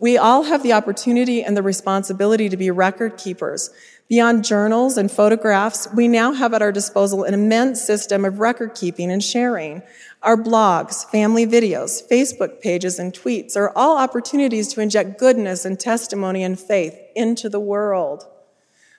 We 0.00 0.16
all 0.16 0.44
have 0.44 0.62
the 0.62 0.72
opportunity 0.72 1.44
and 1.44 1.54
the 1.54 1.62
responsibility 1.62 2.48
to 2.48 2.56
be 2.56 2.70
record 2.70 3.18
keepers. 3.18 3.68
Beyond 4.08 4.44
journals 4.44 4.96
and 4.96 5.10
photographs, 5.10 5.86
we 5.94 6.08
now 6.08 6.32
have 6.32 6.54
at 6.54 6.62
our 6.62 6.72
disposal 6.72 7.22
an 7.24 7.34
immense 7.34 7.82
system 7.82 8.24
of 8.24 8.40
record 8.40 8.74
keeping 8.74 9.12
and 9.12 9.22
sharing. 9.22 9.82
Our 10.22 10.38
blogs, 10.38 11.04
family 11.10 11.46
videos, 11.46 12.02
Facebook 12.10 12.62
pages, 12.62 12.98
and 12.98 13.12
tweets 13.12 13.56
are 13.56 13.76
all 13.76 13.98
opportunities 13.98 14.68
to 14.68 14.80
inject 14.80 15.18
goodness 15.18 15.66
and 15.66 15.78
testimony 15.78 16.42
and 16.44 16.58
faith 16.58 16.98
into 17.14 17.50
the 17.50 17.60
world. 17.60 18.26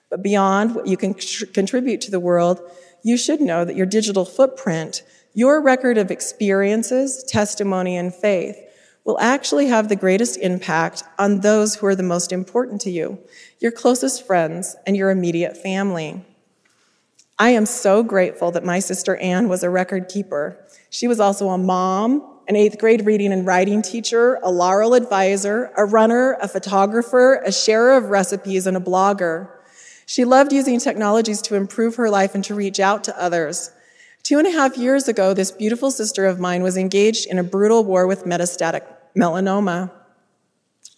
But 0.08 0.22
beyond 0.22 0.76
what 0.76 0.86
you 0.86 0.96
can 0.96 1.14
contribute 1.14 2.00
to 2.02 2.12
the 2.12 2.20
world, 2.20 2.60
you 3.02 3.16
should 3.16 3.40
know 3.40 3.64
that 3.64 3.74
your 3.74 3.86
digital 3.86 4.24
footprint, 4.24 5.02
your 5.34 5.60
record 5.60 5.98
of 5.98 6.12
experiences, 6.12 7.24
testimony, 7.24 7.96
and 7.96 8.14
faith 8.14 8.56
will 9.04 9.18
actually 9.20 9.66
have 9.66 9.88
the 9.88 9.96
greatest 9.96 10.38
impact 10.38 11.02
on 11.18 11.40
those 11.40 11.76
who 11.76 11.86
are 11.86 11.96
the 11.96 12.02
most 12.02 12.32
important 12.32 12.80
to 12.80 12.90
you, 12.90 13.18
your 13.60 13.72
closest 13.72 14.26
friends 14.26 14.76
and 14.86 14.96
your 14.96 15.10
immediate 15.10 15.56
family. 15.56 16.24
I 17.38 17.50
am 17.50 17.66
so 17.66 18.02
grateful 18.02 18.52
that 18.52 18.64
my 18.64 18.78
sister 18.78 19.16
Anne 19.16 19.48
was 19.48 19.64
a 19.64 19.70
record 19.70 20.08
keeper. 20.08 20.64
She 20.90 21.08
was 21.08 21.18
also 21.18 21.48
a 21.48 21.58
mom, 21.58 22.40
an 22.46 22.54
eighth 22.54 22.78
grade 22.78 23.04
reading 23.04 23.32
and 23.32 23.46
writing 23.46 23.82
teacher, 23.82 24.38
a 24.42 24.50
Laurel 24.50 24.94
advisor, 24.94 25.72
a 25.76 25.84
runner, 25.84 26.36
a 26.40 26.46
photographer, 26.46 27.42
a 27.44 27.50
sharer 27.50 27.96
of 27.96 28.10
recipes, 28.10 28.66
and 28.66 28.76
a 28.76 28.80
blogger. 28.80 29.48
She 30.06 30.24
loved 30.24 30.52
using 30.52 30.78
technologies 30.78 31.42
to 31.42 31.54
improve 31.54 31.96
her 31.96 32.10
life 32.10 32.34
and 32.34 32.44
to 32.44 32.54
reach 32.54 32.78
out 32.78 33.02
to 33.04 33.20
others. 33.20 33.72
Two 34.22 34.38
and 34.38 34.46
a 34.46 34.52
half 34.52 34.76
years 34.76 35.08
ago, 35.08 35.34
this 35.34 35.50
beautiful 35.50 35.90
sister 35.90 36.26
of 36.26 36.38
mine 36.38 36.62
was 36.62 36.76
engaged 36.76 37.26
in 37.26 37.38
a 37.40 37.42
brutal 37.42 37.82
war 37.82 38.06
with 38.06 38.24
metastatic 38.24 38.82
melanoma. 39.16 39.90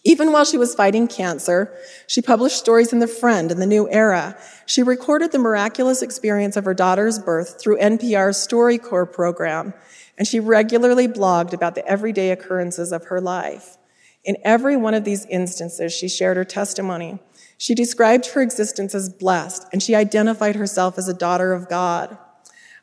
Even 0.03 0.31
while 0.31 0.45
she 0.45 0.59
was 0.59 0.75
fighting 0.75 1.07
cancer, 1.07 1.75
she 2.05 2.21
published 2.21 2.59
stories 2.59 2.93
in 2.93 2.99
The 2.99 3.07
Friend 3.07 3.51
and 3.51 3.59
The 3.59 3.65
New 3.65 3.89
Era. 3.89 4.37
She 4.67 4.83
recorded 4.83 5.31
the 5.31 5.39
miraculous 5.39 6.03
experience 6.03 6.55
of 6.55 6.65
her 6.65 6.75
daughter's 6.75 7.17
birth 7.17 7.59
through 7.59 7.79
NPR's 7.79 8.47
StoryCorps 8.47 9.11
program, 9.11 9.73
and 10.19 10.27
she 10.27 10.39
regularly 10.39 11.07
blogged 11.07 11.53
about 11.53 11.73
the 11.73 11.87
everyday 11.87 12.29
occurrences 12.29 12.91
of 12.91 13.05
her 13.05 13.19
life. 13.19 13.77
In 14.23 14.37
every 14.43 14.77
one 14.77 14.93
of 14.93 15.03
these 15.03 15.25
instances, 15.25 15.91
she 15.91 16.07
shared 16.07 16.37
her 16.37 16.45
testimony. 16.45 17.17
She 17.57 17.73
described 17.73 18.27
her 18.27 18.41
existence 18.43 18.93
as 18.93 19.09
blessed, 19.09 19.65
and 19.73 19.81
she 19.81 19.95
identified 19.95 20.55
herself 20.55 20.99
as 20.99 21.07
a 21.07 21.13
daughter 21.13 21.53
of 21.53 21.67
God. 21.67 22.19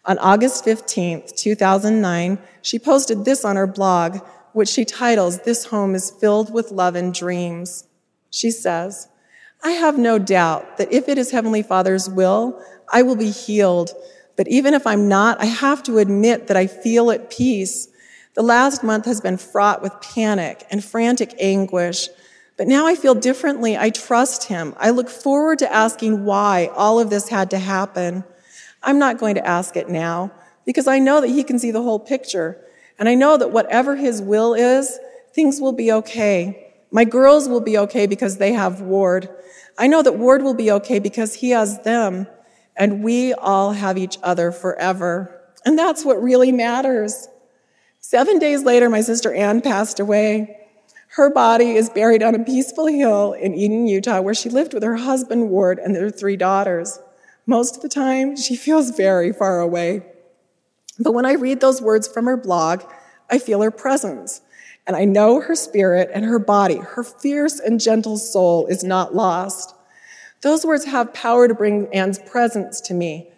On 0.05 0.19
August 0.19 0.65
15th, 0.65 1.37
2009, 1.37 2.39
she 2.61 2.79
posted 2.79 3.25
this 3.25 3.45
on 3.45 3.55
her 3.55 3.69
blog, 3.69 4.19
which 4.53 4.69
she 4.69 4.85
titles, 4.85 5.41
This 5.43 5.67
Home 5.67 5.95
is 5.95 6.11
Filled 6.11 6.53
with 6.53 6.73
Love 6.73 6.97
and 6.97 7.15
Dreams. 7.15 7.85
She 8.29 8.51
says, 8.51 9.09
I 9.63 9.73
have 9.73 9.97
no 9.97 10.19
doubt 10.19 10.77
that 10.79 10.93
if 10.93 11.09
it 11.09 11.19
is 11.19 11.31
Heavenly 11.31 11.63
Father's 11.63 12.11
will, 12.11 12.61
I 12.93 13.03
will 13.03 13.15
be 13.15 13.31
healed. 13.31 13.93
But 14.37 14.49
even 14.49 14.75
if 14.75 14.89
I'm 14.89 15.07
not, 15.07 15.41
I 15.41 15.45
have 15.45 15.85
to 15.85 15.99
admit 15.99 16.49
that 16.49 16.57
I 16.57 16.67
feel 16.67 17.13
at 17.13 17.31
peace. 17.31 17.87
The 18.35 18.43
last 18.43 18.83
month 18.83 19.05
has 19.05 19.21
been 19.21 19.37
fraught 19.37 19.83
with 19.83 20.01
panic 20.01 20.67
and 20.69 20.83
frantic 20.83 21.33
anguish. 21.39 22.09
But 22.57 22.67
now 22.67 22.87
I 22.87 22.97
feel 22.97 23.15
differently. 23.15 23.77
I 23.77 23.91
trust 23.91 24.45
him. 24.45 24.75
I 24.79 24.91
look 24.91 25.09
forward 25.09 25.61
to 25.61 25.73
asking 25.73 26.25
why 26.25 26.71
all 26.75 26.99
of 26.99 27.09
this 27.09 27.29
had 27.29 27.51
to 27.51 27.59
happen. 27.61 28.25
I'm 28.83 28.99
not 28.99 29.19
going 29.19 29.35
to 29.37 29.47
ask 29.47 29.77
it 29.77 29.89
now 29.89 30.33
because 30.65 30.87
I 30.87 30.99
know 30.99 31.21
that 31.21 31.29
he 31.29 31.45
can 31.45 31.59
see 31.59 31.71
the 31.71 31.83
whole 31.83 31.99
picture. 31.99 32.61
And 32.99 33.09
I 33.09 33.15
know 33.15 33.37
that 33.37 33.53
whatever 33.53 33.97
his 33.97 34.21
will 34.21 34.55
is, 34.55 34.99
things 35.35 35.61
will 35.61 35.73
be 35.73 35.93
okay. 35.93 36.73
My 36.91 37.05
girls 37.05 37.49
will 37.49 37.61
be 37.61 37.79
okay 37.79 38.07
because 38.07 38.37
they 38.37 38.53
have 38.53 38.81
Ward. 38.81 39.29
I 39.79 39.87
know 39.87 40.03
that 40.03 40.19
Ward 40.19 40.43
will 40.43 40.55
be 40.55 40.71
okay 40.73 40.99
because 40.99 41.35
he 41.35 41.51
has 41.51 41.83
them. 41.83 42.27
And 42.77 43.03
we 43.03 43.33
all 43.35 43.73
have 43.73 43.99
each 43.99 44.19
other 44.23 44.53
forever. 44.53 45.41
And 45.65 45.79
that's 45.79 46.05
what 46.05 46.23
really 46.23 46.53
matters. 46.53 47.29
Seven 48.01 48.39
days 48.39 48.65
later, 48.65 48.91
my 48.91 49.01
sister 49.01 49.33
Anne 49.33 49.61
passed 49.61 50.01
away. 50.01 50.59
Her 51.09 51.31
body 51.31 51.73
is 51.73 51.91
buried 51.91 52.23
on 52.23 52.35
a 52.35 52.43
peaceful 52.45 52.87
hill 52.87 53.35
in 53.35 53.55
Eden, 53.55 53.87
Utah, 53.87 54.21
where 54.21 54.35
she 54.35 54.49
lived 54.49 54.75
with 54.75 54.83
her 54.83 54.97
husband, 54.97 55.51
Ward, 55.51 55.79
and 55.79 55.95
their 55.95 56.11
three 56.11 56.37
daughters. 56.37 56.99
Most 57.47 57.77
of 57.77 57.83
the 57.83 57.89
time, 57.89 58.37
she 58.37 58.57
feels 58.57 58.91
very 58.91 59.33
far 59.33 59.61
away. 59.61 60.03
But 60.99 61.13
when 61.13 61.27
I 61.27 61.33
read 61.33 61.61
those 61.61 61.83
words 61.83 62.07
from 62.07 62.27
her 62.27 62.37
blog, 62.37 62.83
I 63.31 63.39
feel 63.39 63.63
her 63.63 63.71
presence. 63.71 64.41
And 64.87 64.97
I 64.97 65.05
know 65.05 65.41
her 65.41 65.55
spirit 65.55 66.11
and 66.13 66.25
her 66.25 66.39
body, 66.39 66.77
her 66.77 67.05
fierce 67.05 67.61
and 67.61 67.81
gentle 67.81 68.17
soul 68.17 68.67
is 68.67 68.85
not 68.85 69.15
lost. 69.15 69.75
Those 70.43 70.65
words 70.65 70.85
have 70.87 71.15
power 71.15 71.47
to 71.47 71.55
bring 71.55 71.89
Anne's 71.95 72.19
presence 72.19 72.81
to 72.83 72.95
me. 72.95 73.31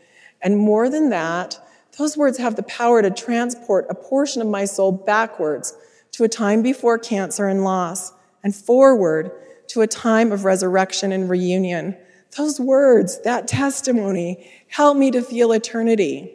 And 0.43 0.59
more 0.59 0.89
than 0.89 1.11
that, 1.11 1.59
those 1.99 2.17
words 2.17 2.39
have 2.39 2.57
the 2.57 2.63
power 2.65 3.03
to 3.03 3.11
transport 3.11 3.87
a 3.89 3.95
portion 3.95 4.43
of 4.43 4.49
my 4.49 4.65
soul 4.65 4.91
backwards 4.91 5.77
to 6.13 6.25
a 6.25 6.29
time 6.29 6.63
before 6.63 6.99
cancer 6.99 7.47
and 7.47 7.65
loss 7.65 8.13
and 8.43 8.55
forward 8.55 9.31
to 9.69 9.83
a 9.83 9.87
time 9.87 10.33
of 10.33 10.45
resurrection 10.45 11.13
and 11.13 11.29
reunion. 11.29 11.97
Those 12.37 12.59
words, 12.59 13.21
that 13.23 13.47
testimony, 13.47 14.50
helped 14.69 14.99
me 14.99 15.11
to 15.12 15.23
feel 15.23 15.53
eternity. 15.53 16.35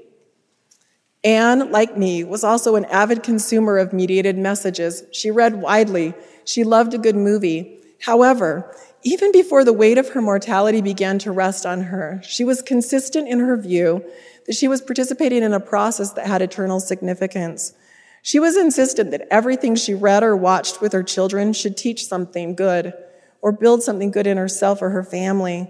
Anne, 1.24 1.72
like 1.72 1.98
me, 1.98 2.24
was 2.24 2.44
also 2.44 2.76
an 2.76 2.86
avid 2.86 3.24
consumer 3.24 3.78
of 3.78 3.92
mediated 3.92 4.38
messages. 4.38 5.04
She 5.12 5.30
read 5.30 5.62
widely. 5.62 6.14
She 6.46 6.64
loved 6.64 6.94
a 6.94 6.98
good 6.98 7.18
movie. 7.18 7.80
However, 8.02 8.74
even 9.04 9.32
before 9.32 9.66
the 9.66 9.74
weight 9.74 9.98
of 9.98 10.10
her 10.10 10.22
mortality 10.22 10.82
began 10.82 11.20
to 11.20 11.32
rest 11.32 11.66
on 11.66 11.82
her, 11.84 12.22
she 12.24 12.46
was 12.46 12.62
consistent 12.62 13.28
in 13.28 13.40
her 13.40 13.58
view 13.58 14.04
that 14.46 14.56
she 14.56 14.68
was 14.68 14.82
participating 14.82 15.44
in 15.44 15.54
a 15.54 15.60
process 15.60 16.14
that 16.14 16.28
had 16.28 16.42
eternal 16.42 16.80
significance. 16.80 17.74
She 18.22 18.40
was 18.40 18.58
insistent 18.58 19.12
that 19.12 19.28
everything 19.32 19.76
she 19.76 19.94
read 19.94 20.24
or 20.24 20.36
watched 20.36 20.82
with 20.82 20.94
her 20.94 21.04
children 21.04 21.54
should 21.54 21.78
teach 21.78 22.06
something 22.06 22.56
good 22.56 22.94
or 23.42 23.52
build 23.52 23.84
something 23.84 24.12
good 24.12 24.28
in 24.28 24.38
herself 24.38 24.82
or 24.82 24.90
her 24.90 25.04
family. 25.04 25.70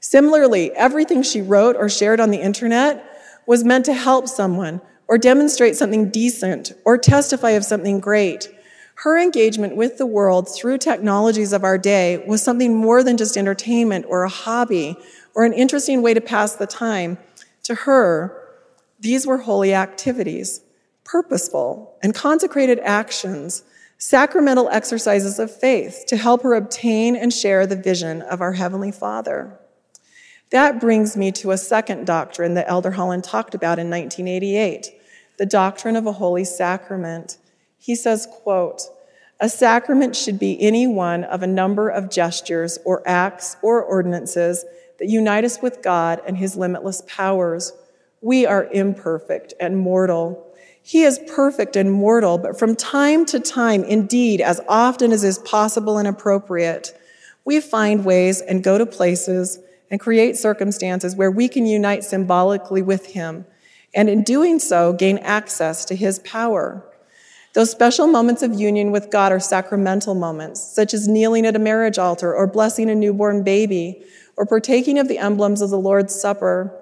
Similarly, 0.00 0.72
everything 0.72 1.22
she 1.22 1.42
wrote 1.42 1.76
or 1.76 1.88
shared 1.88 2.20
on 2.20 2.30
the 2.30 2.40
internet 2.40 3.06
was 3.46 3.64
meant 3.64 3.84
to 3.84 3.92
help 3.92 4.28
someone 4.28 4.80
or 5.06 5.18
demonstrate 5.18 5.76
something 5.76 6.08
decent 6.08 6.72
or 6.84 6.96
testify 6.96 7.50
of 7.50 7.64
something 7.64 8.00
great. 8.00 8.48
Her 8.94 9.18
engagement 9.18 9.76
with 9.76 9.98
the 9.98 10.06
world 10.06 10.48
through 10.48 10.78
technologies 10.78 11.52
of 11.52 11.64
our 11.64 11.78
day 11.78 12.22
was 12.26 12.42
something 12.42 12.76
more 12.76 13.02
than 13.02 13.16
just 13.16 13.36
entertainment 13.36 14.06
or 14.08 14.24
a 14.24 14.28
hobby 14.28 14.96
or 15.34 15.44
an 15.44 15.52
interesting 15.52 16.02
way 16.02 16.14
to 16.14 16.20
pass 16.20 16.54
the 16.54 16.66
time. 16.66 17.18
To 17.64 17.74
her, 17.74 18.36
these 18.98 19.26
were 19.26 19.38
holy 19.38 19.74
activities, 19.74 20.60
purposeful 21.04 21.96
and 22.02 22.14
consecrated 22.14 22.78
actions, 22.80 23.64
sacramental 23.98 24.68
exercises 24.68 25.38
of 25.38 25.54
faith 25.54 26.04
to 26.08 26.16
help 26.16 26.42
her 26.42 26.54
obtain 26.54 27.16
and 27.16 27.32
share 27.32 27.66
the 27.66 27.76
vision 27.76 28.22
of 28.22 28.40
our 28.40 28.52
Heavenly 28.52 28.92
Father. 28.92 29.58
That 30.50 30.80
brings 30.80 31.16
me 31.16 31.30
to 31.32 31.52
a 31.52 31.58
second 31.58 32.06
doctrine 32.06 32.54
that 32.54 32.68
Elder 32.68 32.90
Holland 32.90 33.24
talked 33.24 33.54
about 33.54 33.78
in 33.78 33.88
1988 33.88 34.96
the 35.38 35.46
doctrine 35.46 35.96
of 35.96 36.06
a 36.06 36.12
holy 36.12 36.44
sacrament. 36.44 37.38
He 37.78 37.94
says, 37.94 38.28
quote, 38.30 38.82
a 39.40 39.48
sacrament 39.48 40.14
should 40.14 40.38
be 40.38 40.60
any 40.60 40.86
one 40.86 41.24
of 41.24 41.42
a 41.42 41.46
number 41.46 41.88
of 41.88 42.10
gestures 42.10 42.78
or 42.84 43.02
acts 43.06 43.56
or 43.62 43.82
ordinances 43.82 44.66
that 44.98 45.08
unite 45.08 45.46
us 45.46 45.62
with 45.62 45.80
God 45.80 46.20
and 46.26 46.36
his 46.36 46.56
limitless 46.56 47.02
powers. 47.06 47.72
We 48.20 48.44
are 48.44 48.68
imperfect 48.70 49.54
and 49.58 49.78
mortal. 49.78 50.46
He 50.82 51.04
is 51.04 51.18
perfect 51.34 51.74
and 51.74 51.90
mortal, 51.90 52.36
but 52.36 52.58
from 52.58 52.76
time 52.76 53.24
to 53.26 53.40
time, 53.40 53.82
indeed, 53.84 54.42
as 54.42 54.60
often 54.68 55.10
as 55.10 55.24
is 55.24 55.38
possible 55.38 55.96
and 55.96 56.06
appropriate, 56.06 56.92
we 57.46 57.60
find 57.60 58.04
ways 58.04 58.42
and 58.42 58.62
go 58.62 58.76
to 58.76 58.84
places 58.84 59.58
and 59.90 60.00
create 60.00 60.36
circumstances 60.36 61.16
where 61.16 61.30
we 61.30 61.48
can 61.48 61.66
unite 61.66 62.04
symbolically 62.04 62.82
with 62.82 63.06
him 63.06 63.44
and 63.94 64.08
in 64.08 64.22
doing 64.22 64.58
so, 64.58 64.92
gain 64.92 65.18
access 65.18 65.84
to 65.86 65.96
his 65.96 66.20
power. 66.20 66.84
Those 67.54 67.70
special 67.70 68.06
moments 68.06 68.42
of 68.42 68.54
union 68.54 68.92
with 68.92 69.10
God 69.10 69.32
are 69.32 69.40
sacramental 69.40 70.14
moments, 70.14 70.62
such 70.62 70.94
as 70.94 71.08
kneeling 71.08 71.44
at 71.44 71.56
a 71.56 71.60
marriage 71.60 71.98
altar 71.98 72.32
or 72.32 72.46
blessing 72.46 72.88
a 72.88 72.94
newborn 72.94 73.42
baby 73.42 74.04
or 74.36 74.46
partaking 74.46 74.98
of 74.98 75.08
the 75.08 75.18
emblems 75.18 75.60
of 75.60 75.70
the 75.70 75.78
Lord's 75.78 76.14
Supper. 76.14 76.72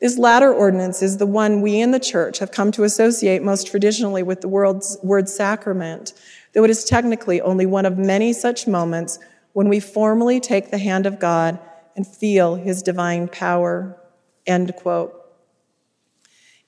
This 0.00 0.18
latter 0.18 0.52
ordinance 0.52 1.02
is 1.02 1.16
the 1.16 1.26
one 1.26 1.62
we 1.62 1.80
in 1.80 1.90
the 1.90 1.98
church 1.98 2.38
have 2.38 2.52
come 2.52 2.70
to 2.72 2.84
associate 2.84 3.42
most 3.42 3.66
traditionally 3.66 4.22
with 4.22 4.42
the 4.42 4.48
word 4.48 5.28
sacrament, 5.28 6.12
though 6.52 6.64
it 6.64 6.70
is 6.70 6.84
technically 6.84 7.40
only 7.40 7.64
one 7.64 7.86
of 7.86 7.96
many 7.96 8.34
such 8.34 8.66
moments 8.66 9.18
when 9.54 9.68
we 9.68 9.80
formally 9.80 10.38
take 10.38 10.70
the 10.70 10.78
hand 10.78 11.06
of 11.06 11.18
God 11.18 11.58
and 11.98 12.06
feel 12.06 12.54
his 12.54 12.80
divine 12.80 13.26
power. 13.26 14.00
End 14.46 14.72
quote. 14.76 15.12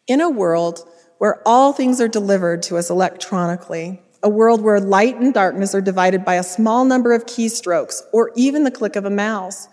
In 0.09 0.21
a 0.21 0.29
world 0.29 0.85
where 1.19 1.41
all 1.47 1.73
things 1.73 2.01
are 2.01 2.09
delivered 2.09 2.65
to 2.65 2.77
us 2.77 2.91
electronically, 2.91 4.03
a 4.25 4.29
world 4.29 4.61
where 4.61 4.81
light 4.81 5.21
and 5.21 5.33
darkness 5.33 5.73
are 5.73 5.81
divided 5.81 6.25
by 6.25 6.35
a 6.35 6.43
small 6.43 6.85
number 6.85 7.13
of 7.13 7.27
keystrokes 7.27 8.03
or 8.13 8.33
even 8.35 8.65
the 8.65 8.73
click 8.73 8.97
of 8.97 9.05
a 9.05 9.11
mouse, 9.11 9.69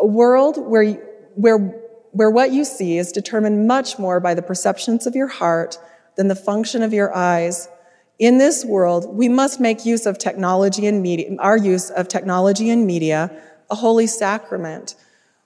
a 0.00 0.06
world 0.06 0.56
where, 0.58 0.94
where, 1.36 1.58
where 2.10 2.30
what 2.30 2.50
you 2.50 2.64
see 2.64 2.98
is 2.98 3.12
determined 3.12 3.68
much 3.68 4.00
more 4.00 4.18
by 4.18 4.34
the 4.34 4.42
perceptions 4.42 5.06
of 5.06 5.14
your 5.14 5.28
heart 5.28 5.78
than 6.16 6.26
the 6.26 6.34
function 6.34 6.82
of 6.82 6.92
your 6.92 7.14
eyes. 7.14 7.68
In 8.18 8.38
this 8.38 8.64
world, 8.64 9.14
we 9.14 9.28
must 9.28 9.60
make 9.60 9.86
use 9.86 10.06
of 10.06 10.18
technology 10.18 10.88
and 10.88 11.00
media, 11.00 11.36
our 11.38 11.56
use 11.56 11.88
of 11.90 12.08
technology 12.08 12.68
and 12.70 12.84
media, 12.84 13.30
a 13.70 13.74
holy 13.74 14.06
sacrament. 14.06 14.94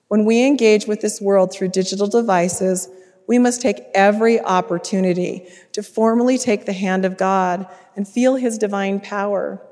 When 0.08 0.24
we 0.24 0.46
engage 0.46 0.86
with 0.86 1.00
this 1.00 1.20
world 1.20 1.52
through 1.52 1.68
digital 1.68 2.06
devices, 2.06 2.88
we 3.26 3.38
must 3.38 3.62
take 3.62 3.82
every 3.94 4.40
opportunity 4.40 5.46
to 5.72 5.82
formally 5.82 6.38
take 6.38 6.66
the 6.66 6.72
hand 6.72 7.04
of 7.04 7.16
God 7.16 7.66
and 7.96 8.06
feel 8.06 8.36
His 8.36 8.58
divine 8.58 9.00
power 9.00 9.62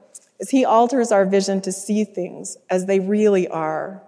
as 0.40 0.50
He 0.50 0.64
alters 0.64 1.12
our 1.12 1.26
vision 1.26 1.60
to 1.62 1.72
see 1.72 2.04
things 2.04 2.56
as 2.70 2.86
they 2.86 3.00
really 3.00 3.48
are. 3.48 4.02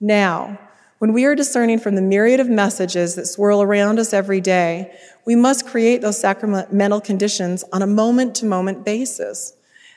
Now, 0.00 0.58
When 0.98 1.12
we 1.12 1.26
are 1.26 1.34
discerning 1.34 1.78
from 1.78 1.94
the 1.94 2.02
myriad 2.02 2.40
of 2.40 2.48
messages 2.48 3.16
that 3.16 3.26
swirl 3.26 3.60
around 3.60 3.98
us 3.98 4.14
every 4.14 4.40
day, 4.40 4.96
we 5.26 5.36
must 5.36 5.66
create 5.66 6.00
those 6.00 6.18
sacramental 6.18 7.02
conditions 7.02 7.64
on 7.70 7.82
a 7.82 7.86
moment 7.86 8.34
to 8.36 8.46
moment 8.46 8.84
basis. 8.84 9.54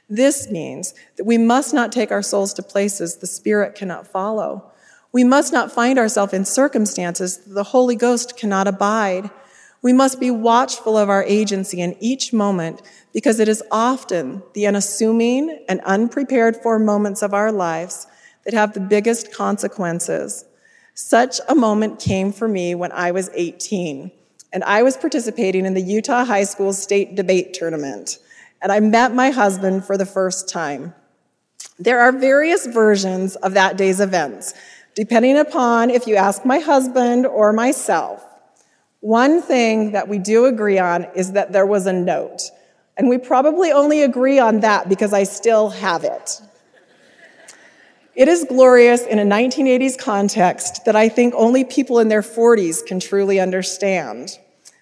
This 0.09 0.49
means 0.49 0.95
that 1.17 1.25
we 1.25 1.37
must 1.37 1.73
not 1.73 1.91
take 1.91 2.11
our 2.11 2.23
souls 2.23 2.53
to 2.55 2.63
places 2.63 3.17
the 3.17 3.27
Spirit 3.27 3.75
cannot 3.75 4.07
follow. 4.07 4.71
We 5.11 5.23
must 5.23 5.53
not 5.53 5.71
find 5.71 5.99
ourselves 5.99 6.33
in 6.33 6.45
circumstances 6.45 7.37
that 7.37 7.53
the 7.53 7.63
Holy 7.63 7.95
Ghost 7.95 8.35
cannot 8.35 8.67
abide. 8.67 9.29
We 9.81 9.93
must 9.93 10.19
be 10.19 10.31
watchful 10.31 10.97
of 10.97 11.09
our 11.09 11.23
agency 11.23 11.79
in 11.81 11.95
each 11.99 12.33
moment 12.33 12.81
because 13.13 13.39
it 13.39 13.47
is 13.47 13.63
often 13.71 14.43
the 14.53 14.67
unassuming 14.67 15.63
and 15.69 15.79
unprepared 15.81 16.57
for 16.57 16.79
moments 16.79 17.21
of 17.21 17.33
our 17.33 17.51
lives 17.51 18.07
that 18.45 18.53
have 18.53 18.73
the 18.73 18.79
biggest 18.79 19.33
consequences. 19.33 20.45
Such 20.95 21.39
a 21.47 21.55
moment 21.55 21.99
came 21.99 22.33
for 22.33 22.47
me 22.47 22.75
when 22.75 22.91
I 22.91 23.11
was 23.11 23.29
18, 23.33 24.11
and 24.51 24.63
I 24.63 24.83
was 24.83 24.97
participating 24.97 25.65
in 25.65 25.75
the 25.75 25.81
Utah 25.81 26.25
High 26.25 26.43
School 26.43 26.73
State 26.73 27.15
Debate 27.15 27.53
Tournament, 27.53 28.17
and 28.61 28.71
I 28.71 28.79
met 28.79 29.13
my 29.13 29.29
husband 29.29 29.85
for 29.85 29.97
the 29.97 30.05
first 30.05 30.49
time. 30.49 30.93
There 31.77 31.99
are 31.99 32.11
various 32.11 32.65
versions 32.65 33.35
of 33.37 33.53
that 33.53 33.77
day's 33.77 33.99
events, 33.99 34.53
depending 34.95 35.37
upon 35.37 35.89
if 35.89 36.07
you 36.07 36.15
ask 36.15 36.45
my 36.45 36.59
husband 36.59 37.25
or 37.25 37.53
myself. 37.53 38.25
One 39.01 39.41
thing 39.41 39.93
that 39.93 40.09
we 40.09 40.19
do 40.19 40.45
agree 40.45 40.77
on 40.77 41.05
is 41.15 41.31
that 41.31 41.53
there 41.53 41.65
was 41.65 41.85
a 41.85 41.93
note, 41.93 42.41
and 42.97 43.07
we 43.07 43.17
probably 43.17 43.71
only 43.71 44.01
agree 44.01 44.39
on 44.39 44.59
that 44.59 44.89
because 44.89 45.13
I 45.13 45.23
still 45.23 45.69
have 45.69 46.03
it. 46.03 46.41
It 48.13 48.27
is 48.27 48.43
glorious 48.43 49.03
in 49.03 49.19
a 49.19 49.23
1980s 49.23 49.97
context 49.97 50.83
that 50.83 50.97
I 50.97 51.07
think 51.07 51.33
only 51.37 51.63
people 51.63 51.99
in 51.99 52.09
their 52.09 52.21
40s 52.21 52.85
can 52.85 52.99
truly 52.99 53.39
understand. 53.39 54.37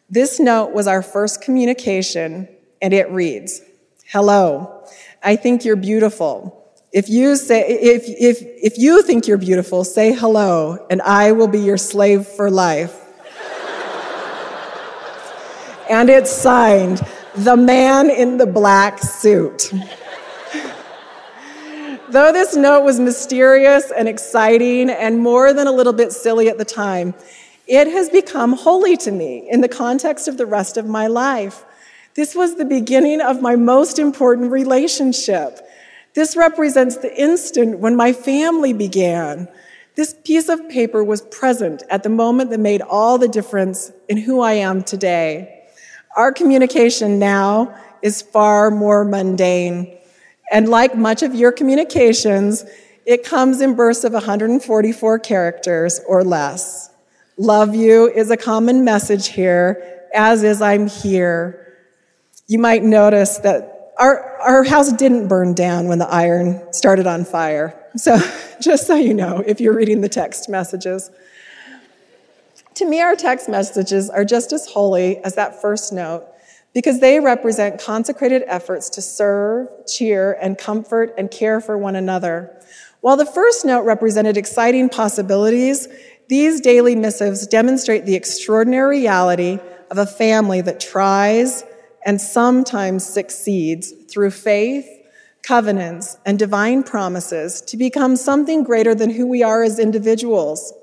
This 0.09 0.39
note 0.39 0.73
was 0.73 0.87
our 0.87 1.03
first 1.03 1.41
communication, 1.43 2.47
and 2.81 2.93
it 2.93 3.09
reads 3.11 3.61
Hello, 4.05 4.85
I 5.23 5.35
think 5.35 5.65
you're 5.65 5.75
beautiful. 5.75 6.53
If 6.93 7.09
you, 7.09 7.35
say, 7.35 7.67
if, 7.67 8.03
if, 8.07 8.37
if 8.41 8.77
you 8.77 9.03
think 9.03 9.27
you're 9.27 9.37
beautiful, 9.37 9.83
say 9.83 10.13
hello, 10.13 10.87
and 10.89 11.01
I 11.01 11.33
will 11.33 11.49
be 11.49 11.59
your 11.59 11.77
slave 11.77 12.25
for 12.25 12.49
life. 12.49 12.97
and 15.89 16.09
it's 16.09 16.31
signed, 16.31 17.05
The 17.35 17.57
Man 17.57 18.09
in 18.09 18.37
the 18.37 18.47
Black 18.47 18.99
Suit. 18.99 19.73
Though 22.09 22.31
this 22.31 22.55
note 22.55 22.85
was 22.85 23.01
mysterious 23.01 23.91
and 23.91 24.07
exciting 24.07 24.89
and 24.89 25.19
more 25.19 25.51
than 25.51 25.67
a 25.67 25.73
little 25.73 25.91
bit 25.91 26.13
silly 26.13 26.47
at 26.47 26.57
the 26.57 26.63
time, 26.63 27.13
it 27.67 27.87
has 27.87 28.09
become 28.09 28.53
holy 28.53 28.95
to 28.97 29.11
me 29.11 29.45
in 29.49 29.59
the 29.59 29.67
context 29.67 30.29
of 30.29 30.37
the 30.37 30.45
rest 30.45 30.77
of 30.77 30.85
my 30.85 31.07
life. 31.07 31.65
This 32.17 32.33
was 32.33 32.55
the 32.55 32.65
beginning 32.65 33.21
of 33.21 33.43
my 33.43 33.55
most 33.55 33.99
important 33.99 34.51
relationship. 34.51 35.59
This 36.15 36.35
represents 36.35 36.97
the 36.97 37.15
instant 37.15 37.77
when 37.77 37.95
my 37.95 38.11
family 38.11 38.73
began. 38.73 39.47
This 39.93 40.15
piece 40.25 40.49
of 40.49 40.67
paper 40.67 41.03
was 41.03 41.21
present 41.21 41.83
at 41.91 42.01
the 42.01 42.09
moment 42.09 42.49
that 42.49 42.59
made 42.59 42.81
all 42.81 43.19
the 43.19 43.27
difference 43.27 43.91
in 44.09 44.17
who 44.17 44.41
I 44.41 44.53
am 44.53 44.81
today. 44.81 45.63
Our 46.15 46.31
communication 46.31 47.19
now 47.19 47.77
is 48.01 48.23
far 48.23 48.71
more 48.71 49.05
mundane. 49.05 49.95
And 50.51 50.69
like 50.69 50.97
much 50.97 51.21
of 51.21 51.35
your 51.35 51.51
communications, 51.51 52.65
it 53.05 53.23
comes 53.23 53.61
in 53.61 53.75
bursts 53.75 54.03
of 54.03 54.13
144 54.13 55.19
characters 55.19 56.01
or 56.07 56.23
less. 56.23 56.89
Love 57.37 57.75
you 57.75 58.09
is 58.09 58.31
a 58.31 58.37
common 58.37 58.83
message 58.83 59.27
here, 59.27 60.01
as 60.15 60.41
is 60.41 60.63
I'm 60.63 60.87
here. 60.87 61.65
You 62.47 62.59
might 62.59 62.81
notice 62.81 63.39
that 63.39 63.91
our, 63.97 64.39
our 64.39 64.63
house 64.63 64.93
didn't 64.93 65.27
burn 65.27 65.53
down 65.53 65.87
when 65.87 65.99
the 65.99 66.07
iron 66.07 66.71
started 66.71 67.05
on 67.05 67.25
fire. 67.25 67.77
So, 67.97 68.17
just 68.61 68.87
so 68.87 68.95
you 68.95 69.13
know, 69.13 69.43
if 69.45 69.59
you're 69.59 69.75
reading 69.75 70.01
the 70.01 70.09
text 70.09 70.47
messages. 70.47 71.11
To 72.75 72.85
me, 72.85 73.01
our 73.01 73.15
text 73.15 73.49
messages 73.49 74.09
are 74.09 74.23
just 74.23 74.53
as 74.53 74.67
holy 74.67 75.17
as 75.25 75.35
that 75.35 75.61
first 75.61 75.91
note 75.91 76.25
because 76.73 76.99
they 76.99 77.19
represent 77.19 77.81
consecrated 77.81 78.43
efforts 78.45 78.89
to 78.91 79.01
serve, 79.01 79.67
cheer, 79.87 80.37
and 80.41 80.57
comfort 80.57 81.13
and 81.17 81.29
care 81.29 81.59
for 81.59 81.77
one 81.77 81.95
another. 81.95 82.55
While 83.01 83.17
the 83.17 83.25
first 83.25 83.65
note 83.65 83.81
represented 83.81 84.37
exciting 84.37 84.89
possibilities, 84.89 85.87
these 86.29 86.61
daily 86.61 86.95
missives 86.95 87.47
demonstrate 87.47 88.05
the 88.05 88.15
extraordinary 88.15 88.99
reality 88.99 89.59
of 89.89 89.97
a 89.97 90.05
family 90.05 90.61
that 90.61 90.79
tries 90.79 91.63
and 92.07 92.21
sometimes 92.21 93.05
succeeds 93.05 93.91
through 94.09 94.31
faith, 94.31 94.87
covenants, 95.43 96.17
and 96.25 96.39
divine 96.39 96.81
promises 96.81 97.59
to 97.61 97.75
become 97.75 98.15
something 98.15 98.63
greater 98.63 98.95
than 98.95 99.09
who 99.09 99.27
we 99.27 99.43
are 99.43 99.61
as 99.61 99.77
individuals. 99.77 100.73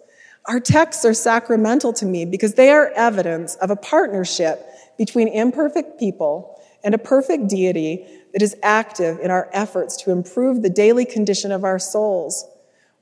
Our 0.44 0.60
texts 0.60 1.02
are 1.06 1.14
sacramental 1.14 1.94
to 1.94 2.04
me 2.04 2.26
because 2.26 2.54
they 2.54 2.70
are 2.70 2.92
evidence 2.94 3.54
of 3.56 3.70
a 3.70 3.76
partnership 3.76 4.66
between 4.98 5.28
imperfect 5.28 5.98
people 5.98 6.62
and 6.84 6.94
a 6.94 6.98
perfect 6.98 7.48
deity 7.48 8.06
that 8.34 8.42
is 8.42 8.54
active 8.62 9.18
in 9.20 9.30
our 9.30 9.48
efforts 9.54 9.96
to 10.02 10.10
improve 10.10 10.60
the 10.60 10.68
daily 10.68 11.06
condition 11.06 11.50
of 11.50 11.64
our 11.64 11.78
souls. 11.78 12.46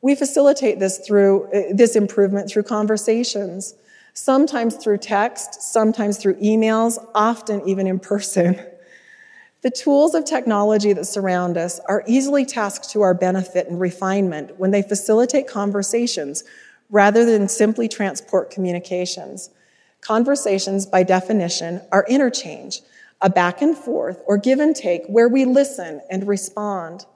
We 0.01 0.15
facilitate 0.15 0.79
this 0.79 0.99
through 0.99 1.51
uh, 1.53 1.75
this 1.75 1.97
improvement 1.97 2.49
through 2.49 2.65
conversations, 2.65 3.75
sometimes 4.14 4.77
through 4.77 4.98
text, 4.98 5.62
sometimes 5.62 6.18
through 6.18 6.35
emails, 6.35 6.98
often 7.14 7.66
even 7.66 7.87
in 7.87 7.98
person. 7.98 8.59
The 9.62 9.70
tools 9.70 10.14
of 10.14 10.25
technology 10.25 10.92
that 10.92 11.05
surround 11.05 11.57
us 11.57 11.79
are 11.88 12.03
easily 12.07 12.44
tasked 12.44 12.90
to 12.90 13.03
our 13.03 13.14
benefit 13.14 13.68
and 13.68 13.81
refinement 13.81 14.59
when 14.59 14.72
they 14.72 14.83
facilitate 14.83 15.46
conversations 15.46 16.42
rather 16.90 17.25
than 17.25 17.48
simply 17.48 17.88
transport 17.88 18.51
communications. 18.51 19.51
Conversations, 20.01 20.85
by 20.85 21.05
definition, 21.05 21.81
are 21.92 22.05
interchange, 22.09 22.81
a 23.20 23.31
back 23.31 23.62
and 23.62 23.77
forth 23.77 24.20
or 24.27 24.37
give 24.37 24.59
and 24.59 24.75
take 24.75 25.07
where 25.07 25.29
we 25.29 25.44
listen 25.44 26.01
and 26.11 26.27
respond. 26.27 27.07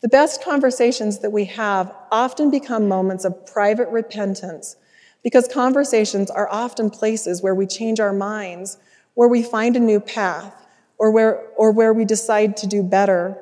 The 0.00 0.08
best 0.08 0.42
conversations 0.42 1.18
that 1.18 1.30
we 1.30 1.44
have 1.44 1.94
often 2.10 2.50
become 2.50 2.88
moments 2.88 3.26
of 3.26 3.46
private 3.46 3.88
repentance 3.90 4.76
because 5.22 5.48
conversations 5.48 6.30
are 6.30 6.48
often 6.50 6.90
places 6.90 7.42
where 7.42 7.54
we 7.54 7.66
change 7.66 8.00
our 8.00 8.12
minds, 8.12 8.78
where 9.14 9.28
we 9.28 9.42
find 9.42 9.76
a 9.76 9.80
new 9.80 10.00
path, 10.00 10.54
or 10.98 11.10
where, 11.10 11.42
or 11.56 11.72
where 11.72 11.92
we 11.92 12.04
decide 12.04 12.56
to 12.56 12.66
do 12.66 12.82
better. 12.82 13.36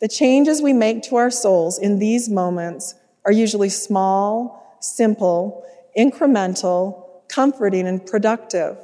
The 0.00 0.08
changes 0.08 0.60
we 0.60 0.72
make 0.72 1.02
to 1.04 1.16
our 1.16 1.30
souls 1.30 1.78
in 1.78 1.98
these 1.98 2.28
moments 2.28 2.94
are 3.24 3.32
usually 3.32 3.68
small, 3.68 4.76
simple, 4.80 5.64
incremental, 5.96 7.04
comforting, 7.28 7.86
and 7.86 8.04
productive. 8.04 8.76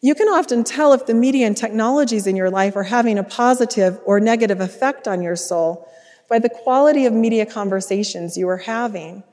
You 0.00 0.14
can 0.14 0.28
often 0.28 0.62
tell 0.62 0.92
if 0.92 1.06
the 1.06 1.14
media 1.14 1.46
and 1.46 1.56
technologies 1.56 2.26
in 2.26 2.36
your 2.36 2.50
life 2.50 2.76
are 2.76 2.84
having 2.84 3.18
a 3.18 3.24
positive 3.24 3.98
or 4.04 4.20
negative 4.20 4.60
effect 4.60 5.08
on 5.08 5.22
your 5.22 5.34
soul 5.34 5.88
by 6.28 6.38
the 6.38 6.48
quality 6.48 7.04
of 7.06 7.12
media 7.12 7.44
conversations 7.44 8.36
you 8.36 8.48
are 8.48 8.58
having. 8.58 9.24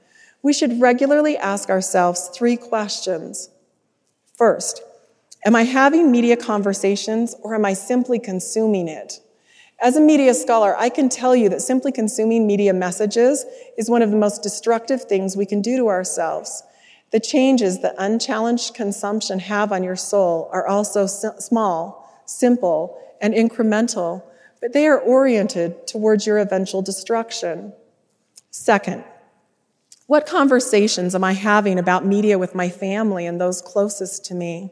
We 0.45 0.53
should 0.53 0.79
regularly 0.79 1.37
ask 1.37 1.71
ourselves 1.71 2.29
three 2.31 2.55
questions. 2.55 3.49
First, 4.37 4.79
am 5.43 5.55
I 5.55 5.63
having 5.63 6.11
media 6.11 6.37
conversations 6.37 7.33
or 7.41 7.55
am 7.55 7.65
I 7.65 7.73
simply 7.73 8.19
consuming 8.19 8.87
it? 8.87 9.21
As 9.81 9.95
a 9.95 9.99
media 9.99 10.35
scholar, 10.35 10.77
I 10.77 10.89
can 10.89 11.09
tell 11.09 11.35
you 11.35 11.49
that 11.49 11.63
simply 11.63 11.91
consuming 11.91 12.45
media 12.45 12.73
messages 12.73 13.43
is 13.75 13.89
one 13.89 14.03
of 14.03 14.11
the 14.11 14.17
most 14.17 14.43
destructive 14.43 15.05
things 15.05 15.35
we 15.35 15.47
can 15.47 15.63
do 15.63 15.77
to 15.77 15.87
ourselves. 15.87 16.61
The 17.09 17.19
changes 17.19 17.81
that 17.81 17.95
unchallenged 17.97 18.75
consumption 18.75 19.39
have 19.39 19.71
on 19.71 19.83
your 19.83 19.95
soul 19.95 20.47
are 20.51 20.67
also 20.67 21.07
small, 21.07 22.21
simple, 22.27 23.01
and 23.19 23.33
incremental, 23.33 24.21
but 24.61 24.73
they 24.73 24.85
are 24.85 24.99
oriented 24.99 25.87
towards 25.87 26.27
your 26.27 26.37
eventual 26.37 26.83
destruction. 26.83 27.73
Second, 28.51 29.03
what 30.07 30.25
conversations 30.25 31.15
am 31.15 31.23
I 31.23 31.33
having 31.33 31.79
about 31.79 32.05
media 32.05 32.37
with 32.37 32.53
my 32.53 32.69
family 32.69 33.25
and 33.25 33.41
those 33.41 33.61
closest 33.61 34.25
to 34.25 34.35
me? 34.35 34.71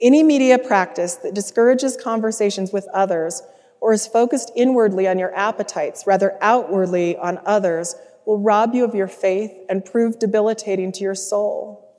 Any 0.00 0.22
media 0.22 0.58
practice 0.58 1.14
that 1.16 1.34
discourages 1.34 1.96
conversations 1.96 2.72
with 2.72 2.88
others 2.92 3.42
or 3.80 3.92
is 3.92 4.06
focused 4.06 4.50
inwardly 4.56 5.06
on 5.06 5.18
your 5.18 5.34
appetites 5.34 6.06
rather 6.06 6.36
outwardly 6.40 7.16
on 7.16 7.40
others 7.46 7.94
will 8.26 8.38
rob 8.38 8.74
you 8.74 8.84
of 8.84 8.94
your 8.94 9.08
faith 9.08 9.52
and 9.68 9.84
prove 9.84 10.18
debilitating 10.18 10.90
to 10.92 11.04
your 11.04 11.14
soul. 11.14 11.94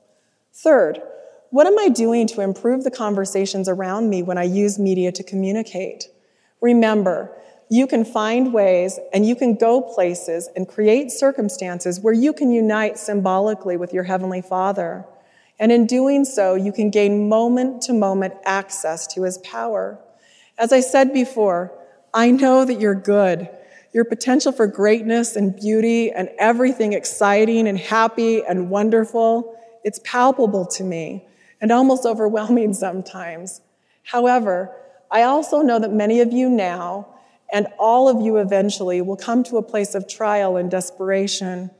Third, 0.52 1.00
what 1.50 1.66
am 1.66 1.78
I 1.78 1.88
doing 1.88 2.26
to 2.28 2.42
improve 2.42 2.84
the 2.84 2.90
conversations 2.90 3.68
around 3.68 4.10
me 4.10 4.22
when 4.22 4.36
I 4.36 4.42
use 4.42 4.78
media 4.78 5.10
to 5.12 5.22
communicate? 5.22 6.08
Remember, 6.60 7.32
you 7.70 7.86
can 7.86 8.04
find 8.04 8.52
ways 8.52 8.98
and 9.12 9.26
you 9.26 9.36
can 9.36 9.54
go 9.54 9.80
places 9.80 10.48
and 10.56 10.66
create 10.66 11.10
circumstances 11.10 12.00
where 12.00 12.14
you 12.14 12.32
can 12.32 12.50
unite 12.50 12.98
symbolically 12.98 13.76
with 13.76 13.92
your 13.92 14.04
Heavenly 14.04 14.40
Father. 14.40 15.04
And 15.58 15.70
in 15.70 15.86
doing 15.86 16.24
so, 16.24 16.54
you 16.54 16.72
can 16.72 16.90
gain 16.90 17.28
moment 17.28 17.82
to 17.82 17.92
moment 17.92 18.34
access 18.44 19.06
to 19.08 19.24
His 19.24 19.38
power. 19.38 19.98
As 20.56 20.72
I 20.72 20.80
said 20.80 21.12
before, 21.12 21.72
I 22.14 22.30
know 22.30 22.64
that 22.64 22.80
you're 22.80 22.94
good. 22.94 23.48
Your 23.92 24.04
potential 24.04 24.52
for 24.52 24.66
greatness 24.66 25.36
and 25.36 25.54
beauty 25.54 26.10
and 26.10 26.30
everything 26.38 26.94
exciting 26.94 27.68
and 27.68 27.78
happy 27.78 28.44
and 28.44 28.70
wonderful, 28.70 29.54
it's 29.84 30.00
palpable 30.04 30.66
to 30.66 30.84
me 30.84 31.26
and 31.60 31.70
almost 31.70 32.06
overwhelming 32.06 32.72
sometimes. 32.72 33.60
However, 34.04 34.74
I 35.10 35.22
also 35.22 35.60
know 35.60 35.78
that 35.78 35.92
many 35.92 36.20
of 36.20 36.32
you 36.32 36.48
now 36.48 37.08
and 37.52 37.66
all 37.78 38.08
of 38.08 38.24
you 38.24 38.36
eventually 38.36 39.00
will 39.00 39.16
come 39.16 39.42
to 39.44 39.56
a 39.56 39.62
place 39.62 39.94
of 39.94 40.08
trial 40.08 40.56
and 40.56 40.70
desperation. 40.70 41.70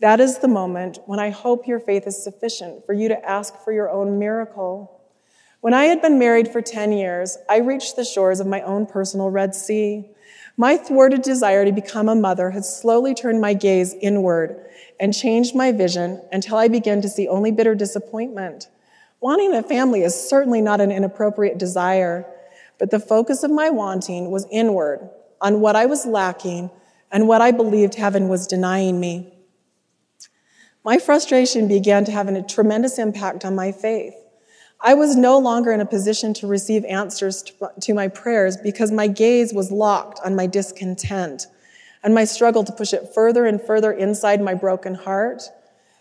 That 0.00 0.20
is 0.20 0.38
the 0.38 0.48
moment 0.48 0.98
when 1.06 1.20
I 1.20 1.30
hope 1.30 1.66
your 1.66 1.80
faith 1.80 2.06
is 2.06 2.22
sufficient 2.22 2.86
for 2.86 2.94
you 2.94 3.08
to 3.08 3.28
ask 3.28 3.54
for 3.62 3.72
your 3.72 3.90
own 3.90 4.18
miracle. 4.18 5.00
When 5.60 5.74
I 5.74 5.84
had 5.84 6.00
been 6.00 6.18
married 6.18 6.48
for 6.48 6.62
10 6.62 6.92
years, 6.92 7.36
I 7.48 7.58
reached 7.58 7.96
the 7.96 8.04
shores 8.04 8.40
of 8.40 8.46
my 8.46 8.62
own 8.62 8.86
personal 8.86 9.30
Red 9.30 9.54
Sea. 9.54 10.08
My 10.56 10.78
thwarted 10.78 11.20
desire 11.20 11.66
to 11.66 11.72
become 11.72 12.08
a 12.08 12.14
mother 12.14 12.50
had 12.50 12.64
slowly 12.64 13.14
turned 13.14 13.42
my 13.42 13.52
gaze 13.52 13.94
inward 14.00 14.64
and 14.98 15.12
changed 15.12 15.54
my 15.54 15.70
vision 15.70 16.22
until 16.32 16.56
I 16.56 16.68
began 16.68 17.02
to 17.02 17.08
see 17.10 17.28
only 17.28 17.50
bitter 17.50 17.74
disappointment. 17.74 18.68
Wanting 19.20 19.54
a 19.54 19.62
family 19.62 20.02
is 20.02 20.28
certainly 20.28 20.62
not 20.62 20.80
an 20.80 20.90
inappropriate 20.90 21.58
desire, 21.58 22.24
but 22.80 22.90
the 22.90 22.98
focus 22.98 23.44
of 23.44 23.50
my 23.50 23.68
wanting 23.68 24.30
was 24.30 24.46
inward 24.50 25.08
on 25.40 25.60
what 25.60 25.76
I 25.76 25.84
was 25.84 26.06
lacking 26.06 26.70
and 27.12 27.28
what 27.28 27.42
I 27.42 27.50
believed 27.52 27.94
heaven 27.94 28.28
was 28.28 28.46
denying 28.46 28.98
me. 28.98 29.34
My 30.82 30.98
frustration 30.98 31.68
began 31.68 32.06
to 32.06 32.12
have 32.12 32.26
a 32.26 32.42
tremendous 32.42 32.98
impact 32.98 33.44
on 33.44 33.54
my 33.54 33.70
faith. 33.70 34.14
I 34.80 34.94
was 34.94 35.14
no 35.14 35.38
longer 35.38 35.72
in 35.72 35.80
a 35.80 35.86
position 35.86 36.32
to 36.34 36.46
receive 36.46 36.86
answers 36.86 37.44
to 37.82 37.94
my 37.94 38.08
prayers 38.08 38.56
because 38.56 38.90
my 38.90 39.08
gaze 39.08 39.52
was 39.52 39.70
locked 39.70 40.18
on 40.24 40.34
my 40.34 40.46
discontent 40.46 41.48
and 42.02 42.14
my 42.14 42.24
struggle 42.24 42.64
to 42.64 42.72
push 42.72 42.94
it 42.94 43.12
further 43.14 43.44
and 43.44 43.60
further 43.60 43.92
inside 43.92 44.40
my 44.40 44.54
broken 44.54 44.94
heart. 44.94 45.42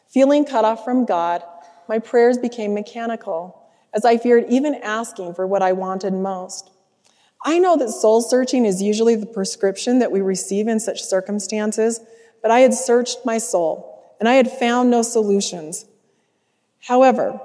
Feeling 0.08 0.46
cut 0.46 0.64
off 0.64 0.86
from 0.86 1.04
God, 1.04 1.44
my 1.90 2.00
prayers 2.00 2.38
became 2.38 2.74
mechanical 2.74 3.59
as 3.94 4.06
I 4.06 4.18
feared 4.18 4.46
even 4.50 4.76
asking 4.76 5.34
for 5.34 5.48
what 5.48 5.62
I 5.62 5.72
wanted 5.72 6.14
most. 6.14 6.72
I 7.44 7.58
know 7.58 7.78
that 7.78 7.90
soul 7.90 8.22
searching 8.22 8.66
is 8.66 8.82
usually 8.82 9.16
the 9.16 9.26
prescription 9.26 10.00
that 10.00 10.12
we 10.12 10.22
receive 10.22 10.68
in 10.68 10.80
such 10.80 11.02
circumstances, 11.02 12.02
but 12.42 12.52
I 12.52 12.60
had 12.60 12.74
searched 12.74 13.20
my 13.26 13.38
soul 13.38 14.16
and 14.20 14.28
I 14.28 14.34
had 14.34 14.52
found 14.52 14.90
no 14.90 15.02
solutions. 15.02 15.86
However, 16.82 17.40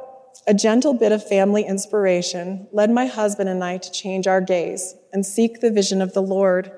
a 0.46 0.54
gentle 0.54 0.94
bit 0.94 1.12
of 1.12 1.26
family 1.26 1.62
inspiration 1.62 2.66
led 2.72 2.90
my 2.90 3.06
husband 3.06 3.48
and 3.48 3.62
I 3.62 3.78
to 3.78 3.90
change 3.90 4.26
our 4.26 4.40
gaze 4.40 4.94
and 5.12 5.24
seek 5.24 5.60
the 5.60 5.70
vision 5.70 6.02
of 6.02 6.12
the 6.12 6.22
Lord. 6.22 6.70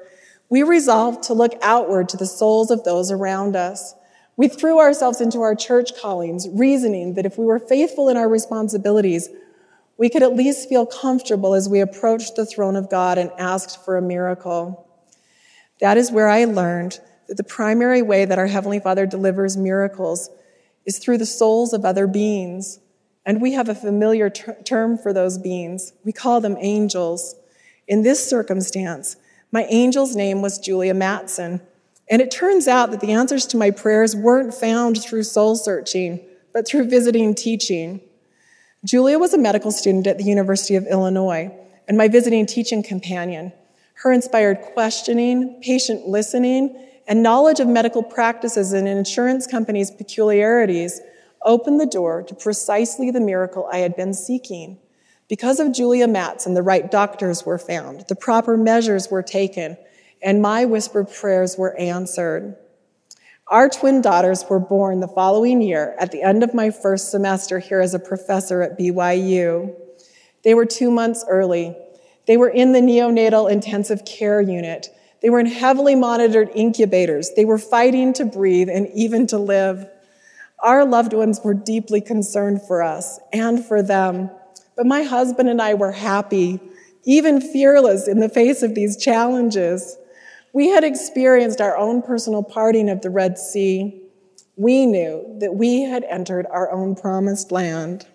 We 0.48 0.62
resolved 0.62 1.24
to 1.24 1.34
look 1.34 1.54
outward 1.62 2.08
to 2.10 2.16
the 2.16 2.26
souls 2.26 2.70
of 2.70 2.84
those 2.84 3.10
around 3.10 3.56
us. 3.56 3.94
We 4.36 4.48
threw 4.48 4.78
ourselves 4.78 5.20
into 5.20 5.40
our 5.40 5.54
church 5.54 5.98
callings, 5.98 6.46
reasoning 6.50 7.14
that 7.14 7.26
if 7.26 7.38
we 7.38 7.46
were 7.46 7.58
faithful 7.58 8.08
in 8.08 8.16
our 8.18 8.28
responsibilities, 8.28 9.30
we 9.98 10.10
could 10.10 10.22
at 10.22 10.34
least 10.34 10.68
feel 10.68 10.86
comfortable 10.86 11.54
as 11.54 11.68
we 11.68 11.80
approached 11.80 12.36
the 12.36 12.46
throne 12.46 12.76
of 12.76 12.90
God 12.90 13.18
and 13.18 13.30
asked 13.38 13.84
for 13.84 13.96
a 13.96 14.02
miracle. 14.02 14.88
That 15.80 15.96
is 15.96 16.12
where 16.12 16.28
I 16.28 16.44
learned 16.44 17.00
that 17.28 17.36
the 17.36 17.44
primary 17.44 18.02
way 18.02 18.24
that 18.24 18.38
our 18.38 18.46
Heavenly 18.46 18.80
Father 18.80 19.06
delivers 19.06 19.56
miracles 19.56 20.30
is 20.84 20.98
through 20.98 21.18
the 21.18 21.26
souls 21.26 21.72
of 21.72 21.84
other 21.84 22.06
beings. 22.06 22.78
And 23.24 23.42
we 23.42 23.52
have 23.52 23.68
a 23.68 23.74
familiar 23.74 24.30
ter- 24.30 24.62
term 24.62 24.96
for 24.96 25.12
those 25.12 25.38
beings. 25.38 25.92
We 26.04 26.12
call 26.12 26.40
them 26.40 26.56
angels. 26.60 27.34
In 27.88 28.02
this 28.02 28.28
circumstance, 28.28 29.16
my 29.50 29.62
angel's 29.64 30.14
name 30.14 30.42
was 30.42 30.58
Julia 30.58 30.94
Matson. 30.94 31.60
And 32.08 32.22
it 32.22 32.30
turns 32.30 32.68
out 32.68 32.92
that 32.92 33.00
the 33.00 33.12
answers 33.12 33.46
to 33.46 33.56
my 33.56 33.70
prayers 33.72 34.14
weren't 34.14 34.54
found 34.54 35.02
through 35.02 35.24
soul 35.24 35.56
searching, 35.56 36.24
but 36.52 36.66
through 36.66 36.88
visiting 36.88 37.34
teaching. 37.34 38.00
Julia 38.86 39.18
was 39.18 39.34
a 39.34 39.38
medical 39.38 39.72
student 39.72 40.06
at 40.06 40.16
the 40.16 40.22
University 40.22 40.76
of 40.76 40.86
Illinois 40.86 41.52
and 41.88 41.98
my 41.98 42.06
visiting 42.06 42.46
teaching 42.46 42.84
companion. 42.84 43.52
Her 43.94 44.12
inspired 44.12 44.60
questioning, 44.60 45.60
patient 45.60 46.06
listening, 46.06 46.88
and 47.08 47.20
knowledge 47.20 47.58
of 47.58 47.66
medical 47.66 48.04
practices 48.04 48.72
and 48.72 48.86
an 48.86 48.96
insurance 48.96 49.44
companies' 49.48 49.90
peculiarities 49.90 51.00
opened 51.44 51.80
the 51.80 51.86
door 51.86 52.22
to 52.22 52.34
precisely 52.36 53.10
the 53.10 53.20
miracle 53.20 53.68
I 53.72 53.78
had 53.78 53.96
been 53.96 54.14
seeking. 54.14 54.78
Because 55.28 55.58
of 55.58 55.72
Julia 55.72 56.06
Matson, 56.06 56.54
the 56.54 56.62
right 56.62 56.88
doctors 56.88 57.44
were 57.44 57.58
found, 57.58 58.04
the 58.06 58.14
proper 58.14 58.56
measures 58.56 59.10
were 59.10 59.22
taken, 59.22 59.76
and 60.22 60.40
my 60.40 60.64
whispered 60.64 61.12
prayers 61.12 61.58
were 61.58 61.76
answered. 61.76 62.56
Our 63.48 63.68
twin 63.68 64.02
daughters 64.02 64.44
were 64.50 64.58
born 64.58 64.98
the 64.98 65.06
following 65.06 65.62
year 65.62 65.94
at 66.00 66.10
the 66.10 66.20
end 66.20 66.42
of 66.42 66.52
my 66.52 66.70
first 66.70 67.12
semester 67.12 67.60
here 67.60 67.80
as 67.80 67.94
a 67.94 68.00
professor 68.00 68.60
at 68.60 68.76
BYU. 68.76 69.72
They 70.42 70.52
were 70.52 70.66
two 70.66 70.90
months 70.90 71.24
early. 71.28 71.76
They 72.26 72.36
were 72.36 72.48
in 72.48 72.72
the 72.72 72.80
neonatal 72.80 73.48
intensive 73.48 74.04
care 74.04 74.40
unit. 74.40 74.88
They 75.22 75.30
were 75.30 75.38
in 75.38 75.46
heavily 75.46 75.94
monitored 75.94 76.50
incubators. 76.56 77.34
They 77.36 77.44
were 77.44 77.58
fighting 77.58 78.12
to 78.14 78.24
breathe 78.24 78.68
and 78.68 78.88
even 78.96 79.28
to 79.28 79.38
live. 79.38 79.88
Our 80.58 80.84
loved 80.84 81.12
ones 81.12 81.40
were 81.44 81.54
deeply 81.54 82.00
concerned 82.00 82.62
for 82.62 82.82
us 82.82 83.20
and 83.32 83.64
for 83.64 83.80
them. 83.80 84.28
But 84.76 84.86
my 84.86 85.04
husband 85.04 85.48
and 85.48 85.62
I 85.62 85.74
were 85.74 85.92
happy, 85.92 86.58
even 87.04 87.40
fearless 87.40 88.08
in 88.08 88.18
the 88.18 88.28
face 88.28 88.64
of 88.64 88.74
these 88.74 88.96
challenges. 88.96 89.96
We 90.56 90.68
had 90.68 90.84
experienced 90.84 91.60
our 91.60 91.76
own 91.76 92.00
personal 92.00 92.42
parting 92.42 92.88
of 92.88 93.02
the 93.02 93.10
Red 93.10 93.36
Sea. 93.36 94.00
We 94.56 94.86
knew 94.86 95.36
that 95.38 95.54
we 95.54 95.82
had 95.82 96.02
entered 96.04 96.46
our 96.50 96.72
own 96.72 96.94
promised 96.94 97.52
land. 97.52 98.06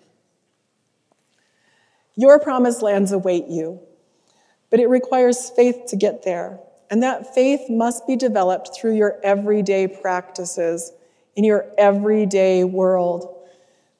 Your 2.16 2.40
promised 2.40 2.82
lands 2.82 3.12
await 3.12 3.46
you, 3.46 3.78
but 4.70 4.80
it 4.80 4.88
requires 4.88 5.50
faith 5.50 5.84
to 5.86 5.96
get 5.96 6.24
there. 6.24 6.58
And 6.90 7.00
that 7.04 7.32
faith 7.32 7.70
must 7.70 8.08
be 8.08 8.16
developed 8.16 8.70
through 8.74 8.96
your 8.96 9.20
everyday 9.22 9.86
practices 9.86 10.92
in 11.36 11.44
your 11.44 11.66
everyday 11.78 12.64
world. 12.64 13.36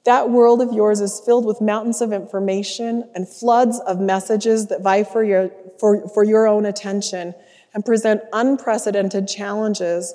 That 0.03 0.31
world 0.31 0.61
of 0.61 0.73
yours 0.73 1.01
is 1.01 1.21
filled 1.21 1.45
with 1.45 1.61
mountains 1.61 2.01
of 2.01 2.13
information 2.13 3.09
and 3.15 3.29
floods 3.29 3.79
of 3.87 4.01
messages 4.01 4.67
that 4.67 4.83
vie 4.83 5.05
for 5.05 5.23
your, 5.23 5.53
for, 5.79 6.09
for 6.09 6.25
your 6.25 6.49
own 6.49 6.67
attention 6.67 7.37
and 7.75 7.85
present 7.85 8.23
unprecedented 8.33 9.29
challenges, 9.29 10.15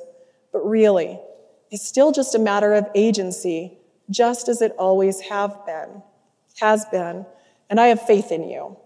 but 0.52 0.68
really, 0.68 1.20
it's 1.72 1.86
still 1.86 2.12
just 2.12 2.36
a 2.36 2.40
matter 2.40 2.74
of 2.74 2.88
agency, 2.96 3.78
just 4.10 4.48
as 4.48 4.62
it 4.62 4.74
always 4.78 5.22
have 5.22 5.66
been, 5.66 6.02
has 6.60 6.86
been, 6.86 7.26
and 7.70 7.80
I 7.80 7.88
have 7.88 8.02
faith 8.02 8.32
in 8.32 8.50
you. 8.50 8.78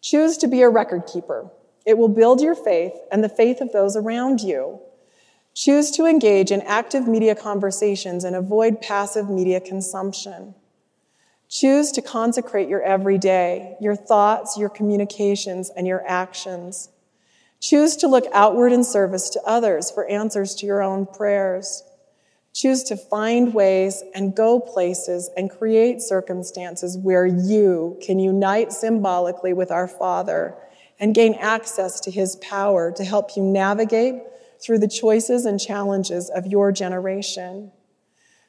Choose 0.00 0.36
to 0.38 0.48
be 0.48 0.60
a 0.62 0.68
record 0.68 1.06
keeper. 1.06 1.50
It 1.86 1.96
will 1.96 2.08
build 2.08 2.40
your 2.40 2.54
faith 2.54 2.92
and 3.10 3.24
the 3.24 3.28
faith 3.28 3.60
of 3.60 3.72
those 3.72 3.96
around 3.96 4.40
you. 4.40 4.80
Choose 5.54 5.90
to 5.92 6.04
engage 6.04 6.50
in 6.50 6.62
active 6.62 7.06
media 7.06 7.34
conversations 7.34 8.24
and 8.24 8.34
avoid 8.34 8.82
passive 8.82 9.30
media 9.30 9.60
consumption. 9.60 10.54
Choose 11.48 11.92
to 11.92 12.02
consecrate 12.02 12.68
your 12.68 12.82
everyday, 12.82 13.76
your 13.80 13.94
thoughts, 13.94 14.58
your 14.58 14.68
communications, 14.68 15.70
and 15.70 15.86
your 15.86 16.04
actions. 16.06 16.88
Choose 17.60 17.96
to 17.96 18.08
look 18.08 18.24
outward 18.32 18.72
in 18.72 18.84
service 18.84 19.30
to 19.30 19.42
others 19.44 19.90
for 19.90 20.06
answers 20.06 20.54
to 20.56 20.66
your 20.66 20.82
own 20.82 21.06
prayers. 21.06 21.82
Choose 22.52 22.84
to 22.84 22.96
find 22.96 23.52
ways 23.52 24.02
and 24.14 24.36
go 24.36 24.60
places 24.60 25.28
and 25.36 25.50
create 25.50 26.00
circumstances 26.00 26.96
where 26.96 27.26
you 27.26 27.98
can 28.00 28.18
unite 28.18 28.72
symbolically 28.72 29.52
with 29.52 29.70
our 29.70 29.88
Father 29.88 30.54
and 31.00 31.14
gain 31.14 31.34
access 31.34 32.00
to 32.00 32.10
His 32.10 32.36
power 32.36 32.92
to 32.92 33.04
help 33.04 33.36
you 33.36 33.42
navigate 33.42 34.22
through 34.60 34.78
the 34.78 34.88
choices 34.88 35.44
and 35.44 35.60
challenges 35.60 36.30
of 36.30 36.46
your 36.46 36.70
generation. 36.70 37.72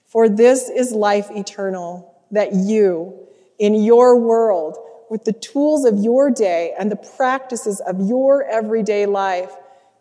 For 0.05 0.29
this 0.29 0.69
is 0.69 0.91
life 0.91 1.31
eternal, 1.31 2.23
that 2.31 2.53
you, 2.53 3.27
in 3.59 3.73
your 3.75 4.19
world, 4.19 4.77
with 5.09 5.25
the 5.25 5.33
tools 5.33 5.85
of 5.85 5.97
your 5.99 6.31
day 6.31 6.73
and 6.77 6.91
the 6.91 6.95
practices 6.95 7.79
of 7.81 7.99
your 7.99 8.43
everyday 8.43 9.05
life 9.05 9.51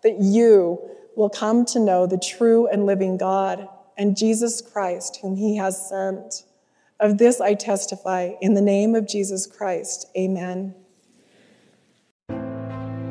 that 0.03 0.21
you 0.21 0.81
will 1.17 1.31
come 1.31 1.65
to 1.65 1.81
know 1.81 2.07
the 2.07 2.19
true 2.19 2.67
and 2.69 2.87
living 2.87 3.17
God 3.17 3.69
and 3.97 4.17
Jesus 4.17 4.61
Christ, 4.61 5.19
whom 5.23 5.37
he 5.37 5.57
has 5.57 5.89
sent. 5.89 6.45
Of 7.01 7.19
this 7.19 7.41
I 7.41 7.55
testify 7.55 8.33
in 8.41 8.55
the 8.55 8.61
name 8.61 8.95
of 8.95 9.09
Jesus 9.09 9.47
Christ. 9.47 10.07
Amen. 10.17 10.75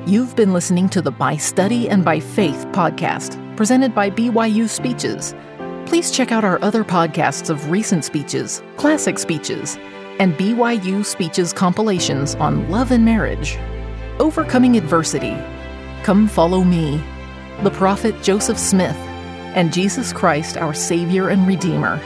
You've 0.05 0.35
been 0.35 0.51
listening 0.51 0.89
to 0.89 1.01
the 1.01 1.11
By 1.11 1.37
Study 1.37 1.89
and 1.89 2.03
by 2.03 2.19
Faith 2.19 2.65
podcast, 2.71 3.39
presented 3.55 3.95
by 3.95 4.09
BYU 4.09 4.67
Speeches. 4.67 5.33
Please 5.85 6.11
check 6.11 6.31
out 6.31 6.43
our 6.43 6.61
other 6.61 6.83
podcasts 6.83 7.49
of 7.49 7.69
recent 7.69 8.03
speeches, 8.03 8.61
classic 8.75 9.17
speeches, 9.17 9.77
and 10.19 10.35
BYU 10.35 11.05
Speeches 11.05 11.53
compilations 11.53 12.35
on 12.35 12.69
love 12.69 12.91
and 12.91 13.03
marriage. 13.03 13.57
Overcoming 14.19 14.77
Adversity. 14.77 15.35
Come 16.03 16.27
follow 16.27 16.63
me, 16.63 17.03
the 17.63 17.71
prophet 17.71 18.21
Joseph 18.21 18.59
Smith, 18.59 18.95
and 19.55 19.73
Jesus 19.73 20.13
Christ, 20.13 20.57
our 20.57 20.73
Savior 20.73 21.29
and 21.29 21.47
Redeemer. 21.47 21.99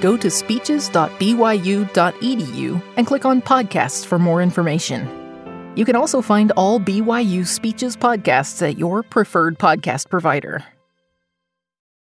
Go 0.00 0.16
to 0.16 0.30
speeches.byu.edu 0.30 2.82
and 2.96 3.06
click 3.06 3.24
on 3.24 3.42
podcasts 3.42 4.06
for 4.06 4.18
more 4.18 4.42
information. 4.42 5.16
You 5.76 5.84
can 5.84 5.96
also 5.96 6.20
find 6.20 6.52
all 6.52 6.80
BYU 6.80 7.46
Speeches 7.46 7.96
podcasts 7.96 8.66
at 8.66 8.78
your 8.78 9.02
preferred 9.02 9.58
podcast 9.58 10.08
provider. 10.08 10.64